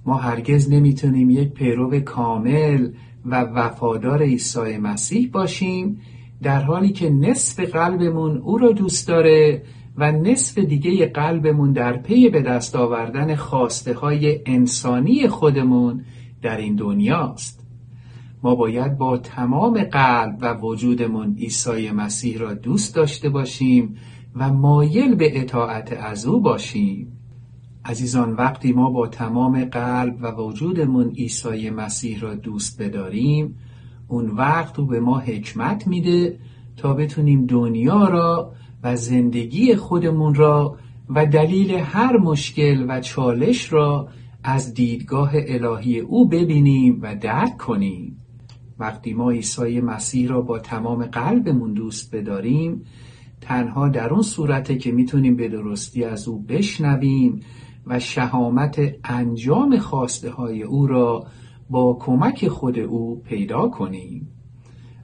ما 0.05 0.15
هرگز 0.15 0.71
نمی‌تونیم 0.71 1.29
یک 1.29 1.51
پیرو 1.51 1.99
کامل 1.99 2.89
و 3.25 3.41
وفادار 3.41 4.23
عیسی 4.23 4.77
مسیح 4.77 5.29
باشیم 5.31 5.99
در 6.41 6.61
حالی 6.61 6.89
که 6.89 7.09
نصف 7.09 7.59
قلبمون 7.59 8.37
او 8.37 8.57
را 8.57 8.71
دوست 8.71 9.07
داره 9.07 9.63
و 9.97 10.11
نصف 10.11 10.57
دیگه 10.57 11.05
قلبمون 11.05 11.71
در 11.71 11.97
پی 11.97 12.29
به 12.29 12.41
دست 12.41 12.75
آوردن 12.75 13.35
خواسته 13.35 13.93
های 13.93 14.39
انسانی 14.45 15.27
خودمون 15.27 16.05
در 16.41 16.57
این 16.57 16.75
دنیاست. 16.75 17.62
ما 18.43 18.55
باید 18.55 18.97
با 18.97 19.17
تمام 19.17 19.83
قلب 19.83 20.37
و 20.41 20.53
وجودمون 20.53 21.35
عیسی 21.35 21.91
مسیح 21.91 22.37
را 22.37 22.53
دوست 22.53 22.95
داشته 22.95 23.29
باشیم 23.29 23.95
و 24.35 24.53
مایل 24.53 25.15
به 25.15 25.41
اطاعت 25.41 25.93
از 25.93 26.25
او 26.25 26.41
باشیم. 26.41 27.19
عزیزان 27.85 28.33
وقتی 28.33 28.73
ما 28.73 28.89
با 28.89 29.07
تمام 29.07 29.65
قلب 29.65 30.17
و 30.21 30.31
وجودمون 30.31 31.09
عیسی 31.09 31.69
مسیح 31.69 32.19
را 32.19 32.35
دوست 32.35 32.81
بداریم 32.81 33.55
اون 34.07 34.29
وقت 34.29 34.79
او 34.79 34.85
به 34.85 34.99
ما 34.99 35.19
حکمت 35.19 35.87
میده 35.87 36.39
تا 36.77 36.93
بتونیم 36.93 37.45
دنیا 37.45 38.07
را 38.07 38.51
و 38.83 38.95
زندگی 38.95 39.75
خودمون 39.75 40.35
را 40.35 40.77
و 41.09 41.25
دلیل 41.25 41.71
هر 41.71 42.17
مشکل 42.17 42.85
و 42.87 43.01
چالش 43.01 43.73
را 43.73 44.07
از 44.43 44.73
دیدگاه 44.73 45.31
الهی 45.33 45.99
او 45.99 46.27
ببینیم 46.27 46.99
و 47.01 47.15
درک 47.15 47.57
کنیم. 47.57 48.22
وقتی 48.79 49.13
ما 49.13 49.31
عیسی 49.31 49.81
مسیح 49.81 50.29
را 50.29 50.41
با 50.41 50.59
تمام 50.59 51.05
قلبمون 51.05 51.73
دوست 51.73 52.15
بداریم 52.15 52.85
تنها 53.41 53.89
در 53.89 54.13
اون 54.13 54.21
صورته 54.21 54.77
که 54.77 54.91
می‌تونیم 54.91 55.35
به 55.35 55.47
درستی 55.47 56.03
از 56.03 56.27
او 56.27 56.39
بشنویم 56.39 57.39
و 57.87 57.99
شهامت 57.99 58.81
انجام 59.03 59.77
خواسته 59.77 60.29
های 60.29 60.63
او 60.63 60.87
را 60.87 61.27
با 61.69 61.97
کمک 62.01 62.47
خود 62.47 62.79
او 62.79 63.21
پیدا 63.21 63.67
کنیم. 63.67 64.27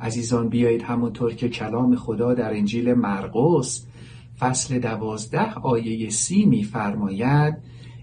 عزیزان 0.01 0.49
بیایید 0.49 0.81
همونطور 0.81 1.33
که 1.33 1.49
کلام 1.49 1.95
خدا 1.95 2.33
در 2.33 2.53
انجیل 2.53 2.93
مرقس 2.93 3.87
فصل 4.39 4.79
دوازده 4.79 5.53
آیه 5.53 6.09
سی 6.09 6.45
میفرماید 6.45 7.57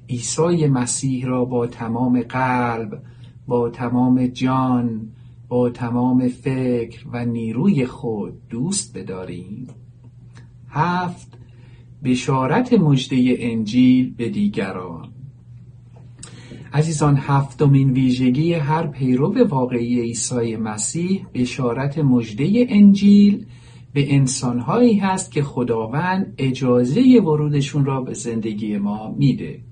عیسی 0.08 0.66
مسیح 0.66 1.26
را 1.26 1.44
با 1.44 1.66
تمام 1.66 2.20
قلب 2.20 3.02
با 3.46 3.70
تمام 3.70 4.26
جان 4.26 5.08
با 5.48 5.70
تمام 5.70 6.28
فکر 6.28 7.08
و 7.12 7.24
نیروی 7.24 7.86
خود 7.86 8.48
دوست 8.48 8.98
بداریم. 8.98 9.66
هفت 10.68 11.38
بشارت 12.04 12.72
مجده 12.72 13.36
انجیل 13.38 14.14
به 14.14 14.28
دیگران. 14.28 15.12
عزیزان 16.72 17.16
هفتمین 17.16 17.90
ویژگی 17.90 18.52
هر 18.52 18.86
پیرو 18.86 19.48
واقعی 19.48 20.00
عیسی 20.00 20.56
مسیح 20.56 21.26
بشارت 21.34 21.98
مجده 21.98 22.66
انجیل 22.68 23.46
به 23.92 24.14
انسانهایی 24.14 24.98
هست 24.98 25.32
که 25.32 25.42
خداوند 25.42 26.34
اجازه 26.38 27.20
ورودشون 27.20 27.84
را 27.84 28.00
به 28.00 28.14
زندگی 28.14 28.78
ما 28.78 29.14
میده. 29.18 29.65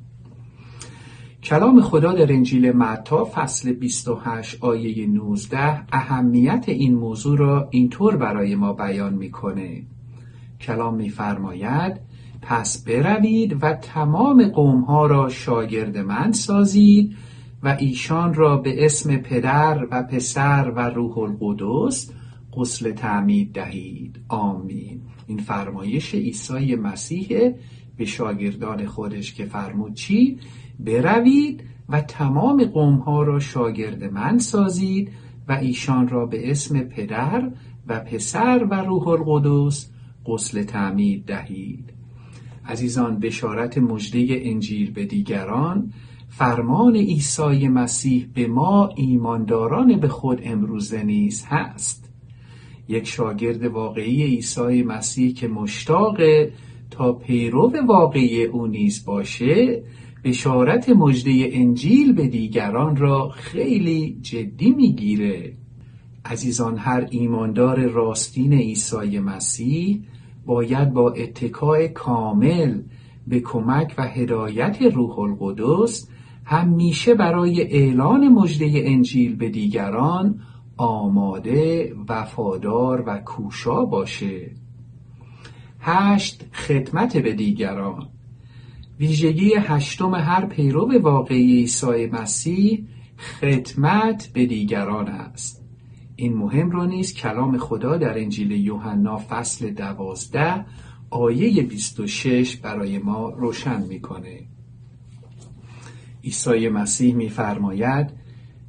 کلام 1.45 1.81
خدا 1.81 2.13
در 2.13 2.33
انجیل 2.33 2.73
متا 2.73 3.25
فصل 3.25 3.73
28 3.73 4.65
آیه 4.65 5.07
19 5.07 5.83
اهمیت 5.93 6.65
این 6.69 6.95
موضوع 6.95 7.39
را 7.39 7.69
اینطور 7.71 8.17
برای 8.17 8.55
ما 8.55 8.73
بیان 8.73 9.15
می‌کنه. 9.15 9.83
کلام 10.61 10.95
میفرماید 10.95 12.01
پس 12.43 12.85
بروید 12.85 13.57
و 13.63 13.73
تمام 13.73 14.49
قومها 14.49 15.07
را 15.07 15.29
شاگرد 15.29 15.99
من 15.99 16.33
سازید 16.33 17.17
و 17.63 17.77
ایشان 17.79 18.35
را 18.35 18.57
به 18.57 18.85
اسم 18.85 19.17
پدر 19.17 19.87
و 19.91 20.03
پسر 20.03 20.73
و 20.77 20.81
روح 20.81 21.19
القدس 21.19 22.11
غسل 22.53 22.93
تعمید 22.93 23.53
دهید. 23.53 24.21
آمین. 24.29 25.01
این 25.27 25.39
فرمایش 25.39 26.15
عیسی 26.15 26.75
مسیح 26.75 27.55
به 27.97 28.05
شاگردان 28.05 28.87
خودش 28.87 29.35
که 29.35 29.45
فرمود 29.45 29.95
چی؟ 29.95 30.39
بروید 30.81 31.65
و 31.89 32.01
تمام 32.01 32.65
قوم 32.65 32.95
ها 32.95 33.23
را 33.23 33.39
شاگرد 33.39 34.05
من 34.05 34.39
سازید 34.39 35.13
و 35.49 35.53
ایشان 35.53 36.09
را 36.09 36.27
به 36.27 36.51
اسم 36.51 36.81
پدر 36.81 37.51
و 37.89 38.01
پسر 38.01 38.67
و 38.71 38.75
روح 38.75 39.09
القدس 39.09 39.91
غسل 40.27 40.63
تعمید 40.63 41.25
دهید. 41.25 41.91
عزیزان 42.67 43.19
بشارت 43.19 43.79
مجده 43.79 44.41
انجیل 44.43 44.91
به 44.91 45.05
دیگران 45.05 45.93
فرمان 46.29 46.97
عیسی 46.97 47.69
مسیح 47.69 48.27
به 48.35 48.47
ما 48.47 48.89
ایمانداران 48.97 50.01
به 50.01 50.09
خود 50.09 50.41
امروزه 50.45 51.03
نیز 51.03 51.45
هست. 51.47 52.11
یک 52.89 53.07
شاگرد 53.07 53.65
واقعی 53.65 54.23
عیسی 54.23 54.83
مسیح 54.83 55.35
که 55.35 55.49
مشتاق 55.49 56.17
تا 56.91 57.13
پیرو 57.13 57.73
واقعی 57.87 58.45
او 58.45 58.67
نیز 58.67 59.05
باشه 59.05 59.83
بشارت 60.25 60.89
مجده 60.89 61.49
انجیل 61.53 62.13
به 62.13 62.29
دیگران 62.29 62.97
را 62.97 63.29
خیلی 63.29 64.19
جدی 64.23 64.71
می‌گیره. 64.71 65.57
عزیزان 66.25 66.79
هر 66.79 67.07
ایماندار 67.11 67.87
راستین 67.87 68.53
عیسی 68.53 69.19
مسیح 69.19 70.05
باید 70.47 70.93
با 70.93 71.11
اتکای 71.11 71.89
کامل 71.89 72.83
به 73.27 73.41
کمک 73.41 73.95
و 73.99 74.09
هدایت 74.09 74.79
روح 74.83 75.19
القدس 75.19 76.09
همیشه 76.45 77.15
برای 77.15 77.63
اعلان 77.63 78.29
مجده 78.29 78.83
انجیل 78.85 79.37
به 79.37 79.49
دیگران 79.49 80.41
آماده 80.77 81.95
وفادار 82.09 83.05
و 83.07 83.19
کوشا 83.19 83.85
باشه. 83.85 84.51
هشت 85.81 86.45
خدمت 86.53 87.17
به 87.17 87.33
دیگران. 87.33 88.14
ویژگی 88.99 89.55
هشتم 89.55 90.15
هر 90.15 90.47
پیرو 90.47 91.01
واقعی 91.03 91.59
عیسی 91.59 92.07
مسیح 92.07 92.87
خدمت 93.41 94.31
به 94.33 94.47
دیگران 94.47 95.09
است. 95.09 95.65
این 96.17 96.35
مهم 96.35 96.71
را 96.71 96.85
نیست 96.85 97.17
کلام 97.17 97.59
خدا 97.59 97.97
در 97.97 98.19
انجیل 98.19 98.51
یوحنا 98.51 99.17
فصل 99.29 99.71
دوازده 99.71 100.65
آیه 101.11 101.63
26 101.63 102.57
برای 102.57 102.99
ما 102.99 103.29
روشن 103.29 103.83
می‌کنه. 103.83 104.41
عیسی 106.25 106.69
مسیح 106.69 107.15
میفرماید 107.15 108.11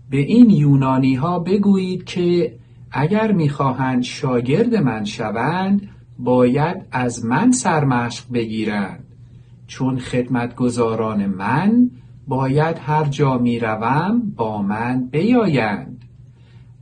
به 0.09 0.17
این 0.17 0.49
یونانی 0.49 1.15
ها 1.15 1.39
بگویید 1.39 2.03
که 2.03 2.55
اگر 2.91 3.31
می‌خواهند 3.31 4.03
شاگرد 4.03 4.75
من 4.75 5.03
شوند 5.03 5.89
باید 6.19 6.77
از 6.91 7.25
من 7.25 7.51
سرمشق 7.51 8.23
بگیرند. 8.33 9.04
چون 9.67 9.99
خدمتگزاران 9.99 11.25
من 11.25 11.91
باید 12.27 12.77
هر 12.79 13.03
جا 13.05 13.37
می‌روم 13.37 14.33
با 14.35 14.61
من 14.61 15.07
بیایند. 15.07 16.01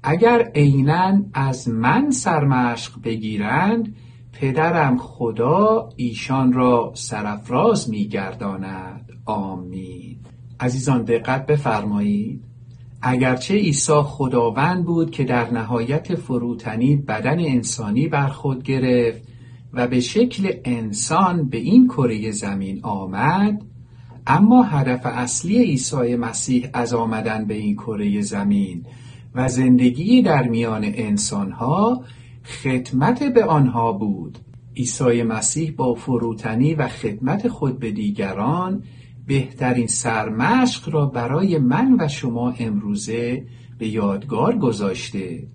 اگر 0.04 0.52
عینا 0.56 1.22
از 1.34 1.70
من 1.70 2.12
سرمشق 2.12 2.92
بگیرند 3.04 3.96
پدرم 4.34 4.98
خدا 4.98 5.90
ایشان 5.96 6.54
را 6.54 6.92
سرفراز 6.96 7.90
میگرداند. 7.90 9.10
آمین. 9.26 10.18
عزیزان 10.60 11.04
دقت 11.04 11.46
بفرمایید. 11.46 12.44
اگرچه 13.02 13.54
عیسی 13.54 14.02
خداوند 14.04 14.86
بود 14.86 15.12
که 15.12 15.24
در 15.24 15.52
نهایت 15.52 16.16
فروتنی 16.16 16.96
بدن 16.96 17.40
انسانی 17.40 18.08
بر 18.08 18.28
خود 18.28 18.64
گرفت 18.64 19.33
و 19.74 19.88
به 19.88 20.00
شکل 20.00 20.54
انسان 20.66 21.50
به 21.50 21.58
این 21.58 21.88
کره 21.88 22.32
زمین 22.32 22.80
آمد 22.84 23.62
اما 24.28 24.64
هدف 24.64 25.02
اصلی 25.06 25.64
عیسی 25.64 26.16
مسیح 26.16 26.70
از 26.74 26.94
آمدن 26.94 27.46
به 27.46 27.54
این 27.54 27.76
کره 27.76 28.22
زمین 28.22 28.86
و 29.36 29.48
زندگی 29.48 30.22
در 30.22 30.48
میان 30.48 30.84
انسانها 30.84 32.04
خدمت 32.44 33.24
به 33.24 33.46
آنها 33.46 33.92
بود. 33.92 34.38
عیسی 34.78 35.24
مسیح 35.24 35.72
با 35.72 35.94
فروتنی 35.94 36.74
و 36.74 36.88
خدمت 36.88 37.48
خود 37.48 37.80
به 37.80 37.92
دیگران 37.92 38.84
بهترین 39.28 39.88
سرمشق 39.88 40.90
را 40.90 41.06
برای 41.06 41.58
من 41.58 41.98
و 42.00 42.08
شما 42.08 42.52
امروزه 42.52 43.46
به 43.78 43.88
یادگار 43.88 44.58
گذاشته. 44.58 45.48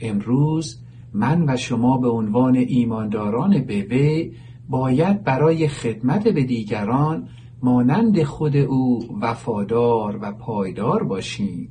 امروز 0.00 0.80
من 1.12 1.44
و 1.48 1.56
شما 1.56 1.98
به 1.98 2.08
عنوان 2.08 2.56
ایمانداران 2.56 3.62
به 3.62 3.82
وی 3.82 4.32
باید 4.68 5.24
برای 5.24 5.68
خدمت 5.68 6.28
به 6.28 6.44
دیگران 6.44 7.28
مانند 7.62 8.22
خود 8.22 8.56
او 8.56 9.18
وفادار 9.20 10.18
و 10.22 10.32
پایدار 10.32 11.02
باشیم. 11.02 11.70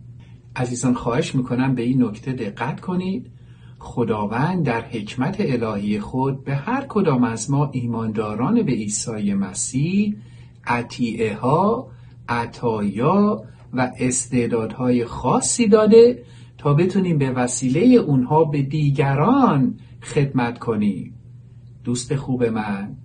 عزیزان 0.55 0.93
خواهش 0.93 1.35
می‌کنم 1.35 1.75
به 1.75 1.81
این 1.81 2.03
نکته 2.03 2.31
دقت 2.31 2.81
کنید. 2.81 3.31
خداوند 3.79 4.65
در 4.65 4.81
حکمت 4.81 5.35
الهی 5.39 5.99
خود 5.99 6.43
به 6.43 6.55
هر 6.55 6.85
کدام 6.89 7.23
از 7.23 7.51
ما 7.51 7.69
ایمانداران 7.73 8.63
به 8.63 8.71
عیسی 8.71 9.33
مسیح 9.33 10.15
عطیعه 10.65 11.35
ها 11.35 11.87
عطایا 12.29 13.43
و 13.73 13.91
استعدادهای 13.99 15.05
خاصی 15.05 15.67
داده 15.67 16.23
تا 16.57 16.73
بتونیم 16.73 17.17
به 17.17 17.31
وسیله 17.31 17.79
اونها 17.95 18.43
به 18.43 18.61
دیگران 18.61 19.79
خدمت 20.01 20.59
کنیم 20.59 21.13
دوست 21.83 22.15
خوب 22.15 22.43
من 22.43 22.95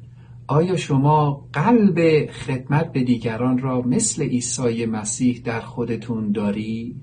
آیا 0.47 0.77
شما 0.77 1.49
قلب 1.53 2.31
خدمت 2.31 2.93
به 2.93 3.03
دیگران 3.03 3.59
را 3.59 3.83
مثل 3.83 4.23
عیسی 4.23 4.87
مسیح 4.87 5.41
در 5.45 5.61
خودتون 5.61 6.33
دارید؟ 6.33 6.97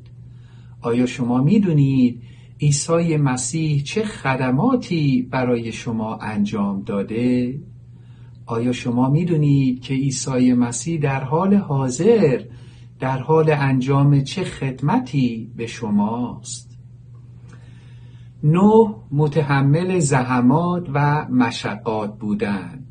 آیا 0.82 1.06
شما 1.06 1.44
می‌دونید 1.44 2.22
عیسی 2.62 3.18
مسیح 3.18 3.84
چه 3.84 4.04
خدماتی 4.04 5.28
برای 5.32 5.72
شما 5.72 6.16
انجام 6.16 6.82
داده؟ 6.82 7.60
آیا 8.46 8.72
شما 8.72 9.10
می‌دونید 9.10 9.82
که 9.82 9.94
عیسی 9.94 10.54
مسیح 10.54 11.00
در 11.00 11.24
حال 11.24 11.54
حاضر 11.54 12.42
در 13.00 13.18
حال 13.18 13.52
انجام 13.52 14.22
چه 14.22 14.44
خدمتی 14.44 15.52
به 15.56 15.68
شماست؟ 15.68 16.78
نه 18.44 18.96
متحمل 19.12 20.00
زحمات 20.00 20.90
و 20.94 21.28
مشقات 21.30 22.18
بودن. 22.18 22.86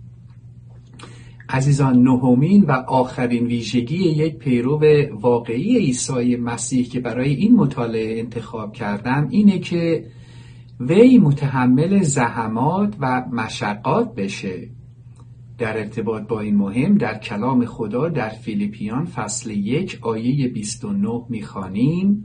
عزیزان 1.48 2.02
نهمین 2.02 2.64
و 2.64 2.72
آخرین 2.72 3.46
ویژگی 3.46 4.08
یک 4.08 4.36
پیرو 4.36 4.82
واقعی 5.20 5.78
عیسی 5.78 6.36
مسیح 6.36 6.88
که 6.88 7.00
برای 7.00 7.34
این 7.34 7.56
مطالعه 7.56 8.18
انتخاب 8.18 8.72
کردم 8.72 9.28
اینه 9.30 9.58
که 9.58 10.04
وی 10.80 11.18
متحمل 11.18 12.02
زحمات 12.02 12.96
و 13.00 13.24
مشقات 13.32 14.14
بشه. 14.14 14.68
در 15.58 15.78
ارتباط 15.78 16.22
با 16.22 16.40
این 16.40 16.56
مهم 16.56 16.98
در 16.98 17.18
کلام 17.18 17.64
خدا 17.64 18.08
در 18.08 18.28
فیلیپیان 18.28 19.04
فصل 19.04 19.50
یک 19.50 19.98
آیه 20.00 20.48
29 20.48 21.22
می‌خوانیم. 21.28 22.24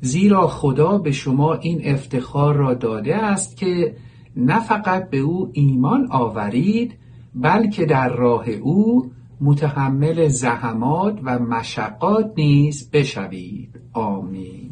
زیرا 0.00 0.46
خدا 0.46 0.98
به 0.98 1.12
شما 1.12 1.54
این 1.54 1.80
افتخار 1.84 2.54
را 2.56 2.74
داده 2.74 3.16
است 3.16 3.56
که 3.56 3.94
نه 4.36 4.60
فقط 4.60 5.10
به 5.10 5.18
او 5.18 5.50
ایمان 5.52 6.06
آورید 6.10 6.94
بلکه 7.34 7.84
در 7.84 8.08
راه 8.08 8.48
او 8.48 9.10
متحمل 9.40 10.28
زحمات 10.28 11.20
و 11.24 11.38
مشقات 11.38 12.32
نیز 12.36 12.90
بشوید. 12.90 13.80
آمین. 13.92 14.70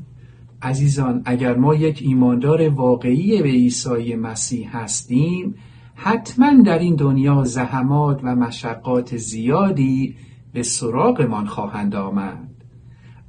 عزیزان 0.63 1.23
اگر 1.25 1.57
ما 1.57 1.75
یک 1.75 2.03
ایماندار 2.03 2.69
واقعی 2.69 3.43
به 3.43 3.49
عیسی 3.49 4.15
مسیح 4.15 4.77
هستیم 4.77 5.55
حتما 6.01 6.63
در 6.63 6.79
این 6.79 6.95
دنیا 6.95 7.45
زحمات 7.45 8.21
و 8.23 8.37
مشقات 8.37 9.17
زیادی 9.17 10.17
به 10.53 10.63
سراغمان 10.63 11.47
خواهند 11.47 11.95
آمد. 11.95 12.51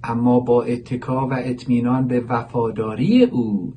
اما 0.03 0.39
با 0.39 0.63
اتکا 0.63 1.27
و 1.27 1.33
اطمینان 1.33 2.07
به 2.07 2.19
وفاداری 2.19 3.23
او 3.23 3.73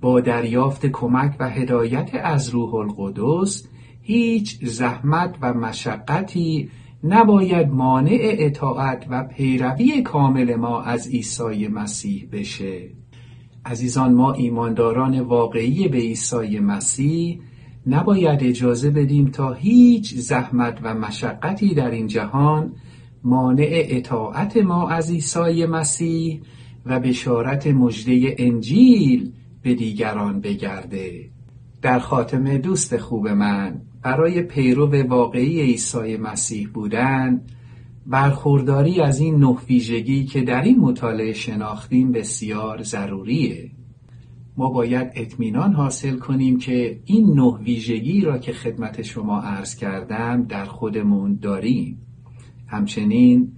با 0.00 0.20
دریافت 0.20 0.86
کمک 0.86 1.36
و 1.40 1.50
هدایت 1.50 2.10
از 2.22 2.48
روح 2.48 2.74
القدس 2.74 3.68
هیچ 4.00 4.58
زحمت 4.64 5.34
و 5.42 5.54
مشقتی 5.54 6.70
نباید 7.04 7.68
مانع 7.68 8.18
اطاعت 8.20 9.06
و 9.10 9.24
پیروی 9.24 10.02
کامل 10.02 10.54
ما 10.54 10.82
از 10.82 11.08
عیسی 11.08 11.68
مسیح 11.68 12.28
بشه. 12.32 12.90
عزیزان 13.64 14.14
ما 14.14 14.32
ایمانداران 14.32 15.20
واقعی 15.20 15.88
به 15.88 15.98
عیسی 15.98 16.58
مسیح 16.58 17.40
نباید 17.86 18.42
اجازه 18.42 18.90
بدیم 18.90 19.28
تا 19.28 19.52
هیچ 19.52 20.14
زحمت 20.14 20.78
و 20.82 20.94
مشقتی 20.94 21.74
در 21.74 21.90
این 21.90 22.06
جهان 22.06 22.72
مانع 23.24 23.68
اطاعت 23.70 24.56
ما 24.56 24.88
از 24.88 25.10
عیسی 25.10 25.66
مسیح 25.66 26.40
و 26.86 27.00
بشارت 27.00 27.66
مجده 27.66 28.34
انجیل 28.38 29.32
به 29.62 29.74
دیگران 29.74 30.40
بگرده. 30.40 31.30
در 31.82 31.98
خاتمه 31.98 32.58
دوست 32.58 32.96
خوب 32.96 33.28
من 33.28 33.80
برای 34.02 34.42
پیرو 34.42 35.02
واقعی 35.02 35.60
عیسی 35.60 36.16
مسیح 36.16 36.68
بودن 36.68 37.40
برخورداری 38.06 39.00
از 39.00 39.20
این 39.20 39.36
نه 39.36 39.56
ویژگی 39.68 40.24
که 40.24 40.40
در 40.40 40.62
این 40.62 40.80
مطالعه 40.80 41.32
شناختیم 41.32 42.12
بسیار 42.12 42.82
ضروریه. 42.82 43.70
ما 44.56 44.68
باید 44.68 45.10
اطمینان 45.14 45.72
حاصل 45.72 46.16
کنیم 46.16 46.58
که 46.58 47.00
این 47.04 47.34
نه 47.34 47.58
ویژگی 47.58 48.20
را 48.20 48.38
که 48.38 48.52
خدمت 48.52 49.02
شما 49.02 49.40
عرض 49.40 49.76
کردم 49.76 50.42
در 50.42 50.64
خودمون 50.64 51.38
داریم. 51.42 51.98
همچنین 52.66 53.52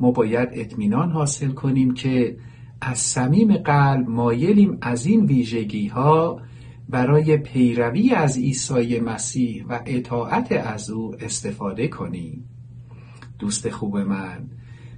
ما 0.00 0.10
باید 0.10 0.48
اطمینان 0.52 1.10
حاصل 1.10 1.48
کنیم 1.48 1.94
که 1.94 2.36
از 2.80 2.98
صمیم 2.98 3.56
قلب 3.56 4.08
مایلیم 4.08 4.78
از 4.80 5.06
این 5.06 5.24
ویژگی 5.24 5.86
ها 5.86 6.40
برای 6.88 7.36
پیروی 7.36 8.10
از 8.10 8.38
عیسی 8.38 9.00
مسیح 9.00 9.64
و 9.68 9.80
اطاعت 9.86 10.52
از 10.52 10.90
او 10.90 11.14
استفاده 11.20 11.88
کنیم. 11.88 12.48
دوست 13.38 13.70
خوب 13.70 13.98
من 13.98 14.50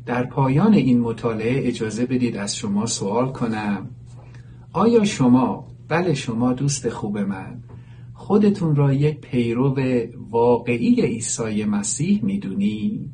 در 0.06 0.26
پایان 0.26 0.74
این 0.74 1.00
مطالعه 1.00 1.68
اجازه 1.68 2.06
بدید 2.06 2.36
از 2.36 2.56
شما 2.56 2.86
سوال 2.86 3.32
کنم. 3.32 3.90
آیا 4.76 5.04
شما 5.04 5.66
بله 5.88 6.14
شما 6.14 6.52
دوست 6.52 6.88
خوب 6.88 7.18
من 7.18 7.62
خودتون 8.14 8.76
را 8.76 8.92
یک 8.92 9.20
پیرو 9.20 9.76
واقعی 10.30 11.00
عیسی 11.00 11.64
مسیح 11.64 12.24
می‌دونید؟ 12.24 13.10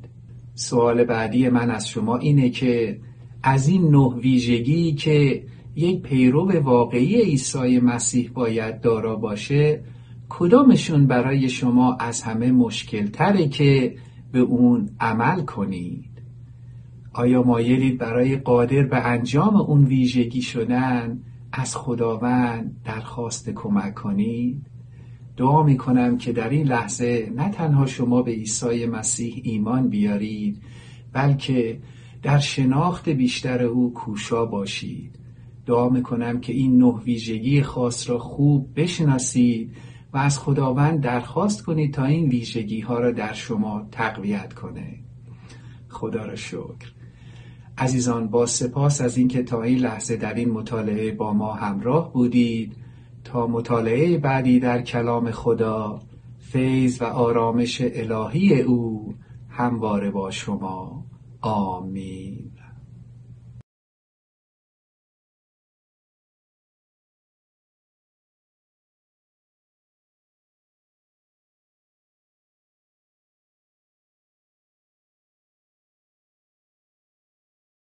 سوال 0.55 1.05
بعدی 1.05 1.48
من 1.48 1.70
از 1.70 1.88
شما 1.88 2.16
اینه 2.16 2.51
که 2.51 3.01
از 3.42 3.68
این 3.68 3.90
نه 3.90 4.09
ویژگی 4.09 4.92
که 4.92 5.44
یک 5.77 6.03
پیرو 6.03 6.61
واقعی 6.61 7.22
عیسی 7.22 7.79
مسیح 7.79 8.31
باید 8.35 8.81
دارا 8.81 9.16
باشه 9.16 9.85
کدامشون 10.29 11.07
برای 11.07 11.48
شما 11.48 11.94
از 11.94 12.22
همه 12.22 12.53
مشکل 12.53 13.07
تره 13.07 13.48
که 13.48 13.94
به 14.33 14.38
اون 14.38 14.90
عمل 15.01 15.40
کنید؟ 15.44 16.11
آیا 17.12 17.42
مایلید 17.42 17.98
برای 17.98 18.37
قادر 18.37 18.83
به 18.83 18.96
انجام 19.07 19.57
اون 19.57 19.85
ویژگی 19.85 20.42
شدن؟ 20.42 21.22
از 21.52 21.76
خداوند 21.76 22.82
درخواست 22.84 23.50
کمک 23.50 23.94
کنید. 23.94 24.66
دعا 25.36 25.62
می 25.62 25.76
کنم 25.76 26.18
که 26.18 26.32
در 26.32 26.48
این 26.48 26.66
لحظه 26.66 27.32
نه 27.36 27.50
تنها 27.50 27.86
شما 27.86 28.22
به 28.22 28.30
عیسی 28.30 28.86
مسیح 28.86 29.40
ایمان 29.44 29.88
بیارید 29.88 30.62
بلکه 31.12 31.80
در 32.22 32.38
شناخت 32.38 33.08
بیشتر 33.08 33.62
او 33.62 33.94
کوشا 33.94 34.44
باشید. 34.46 35.18
دعا 35.66 35.88
می 35.88 36.02
کنم 36.02 36.40
که 36.40 36.52
این 36.52 36.78
نه 36.78 36.94
ویژگی 37.04 37.62
خاص 37.62 38.10
را 38.10 38.18
خوب 38.18 38.68
بشناسید 38.76 39.76
و 40.12 40.18
از 40.18 40.38
خداوند 40.38 41.00
درخواست 41.00 41.62
کنید 41.62 41.94
تا 41.94 42.04
این 42.04 42.28
ویژگی 42.28 42.80
ها 42.80 42.98
را 42.98 43.10
در 43.10 43.32
شما 43.32 43.88
تقویت 43.92 44.52
کنه. 44.52 44.98
خدا 45.88 46.24
را 46.24 46.36
شکر. 46.36 46.92
عزیزان 47.78 48.28
با 48.28 48.46
سپاس 48.46 49.00
از 49.00 49.16
اینکه 49.16 49.42
تا 49.42 49.62
این 49.62 49.78
لحظه 49.78 50.16
در 50.16 50.35
این 50.35 50.50
مطالعه 50.50 51.12
با 51.12 51.32
ما 51.32 51.52
همراه 51.52 52.12
بودید. 52.12 52.76
تا 53.24 53.46
مطالعه 53.46 54.18
بعدی 54.18 54.61
در 54.61 54.82
کلام 54.82 55.30
خدا 55.30 56.00
فیض 56.38 57.02
و 57.02 57.04
آرامش 57.04 57.82
الهی 57.85 58.61
او 58.61 59.14
همواره 59.48 60.11
با 60.11 60.30
شما. 60.30 61.04
آمین. 61.40 62.51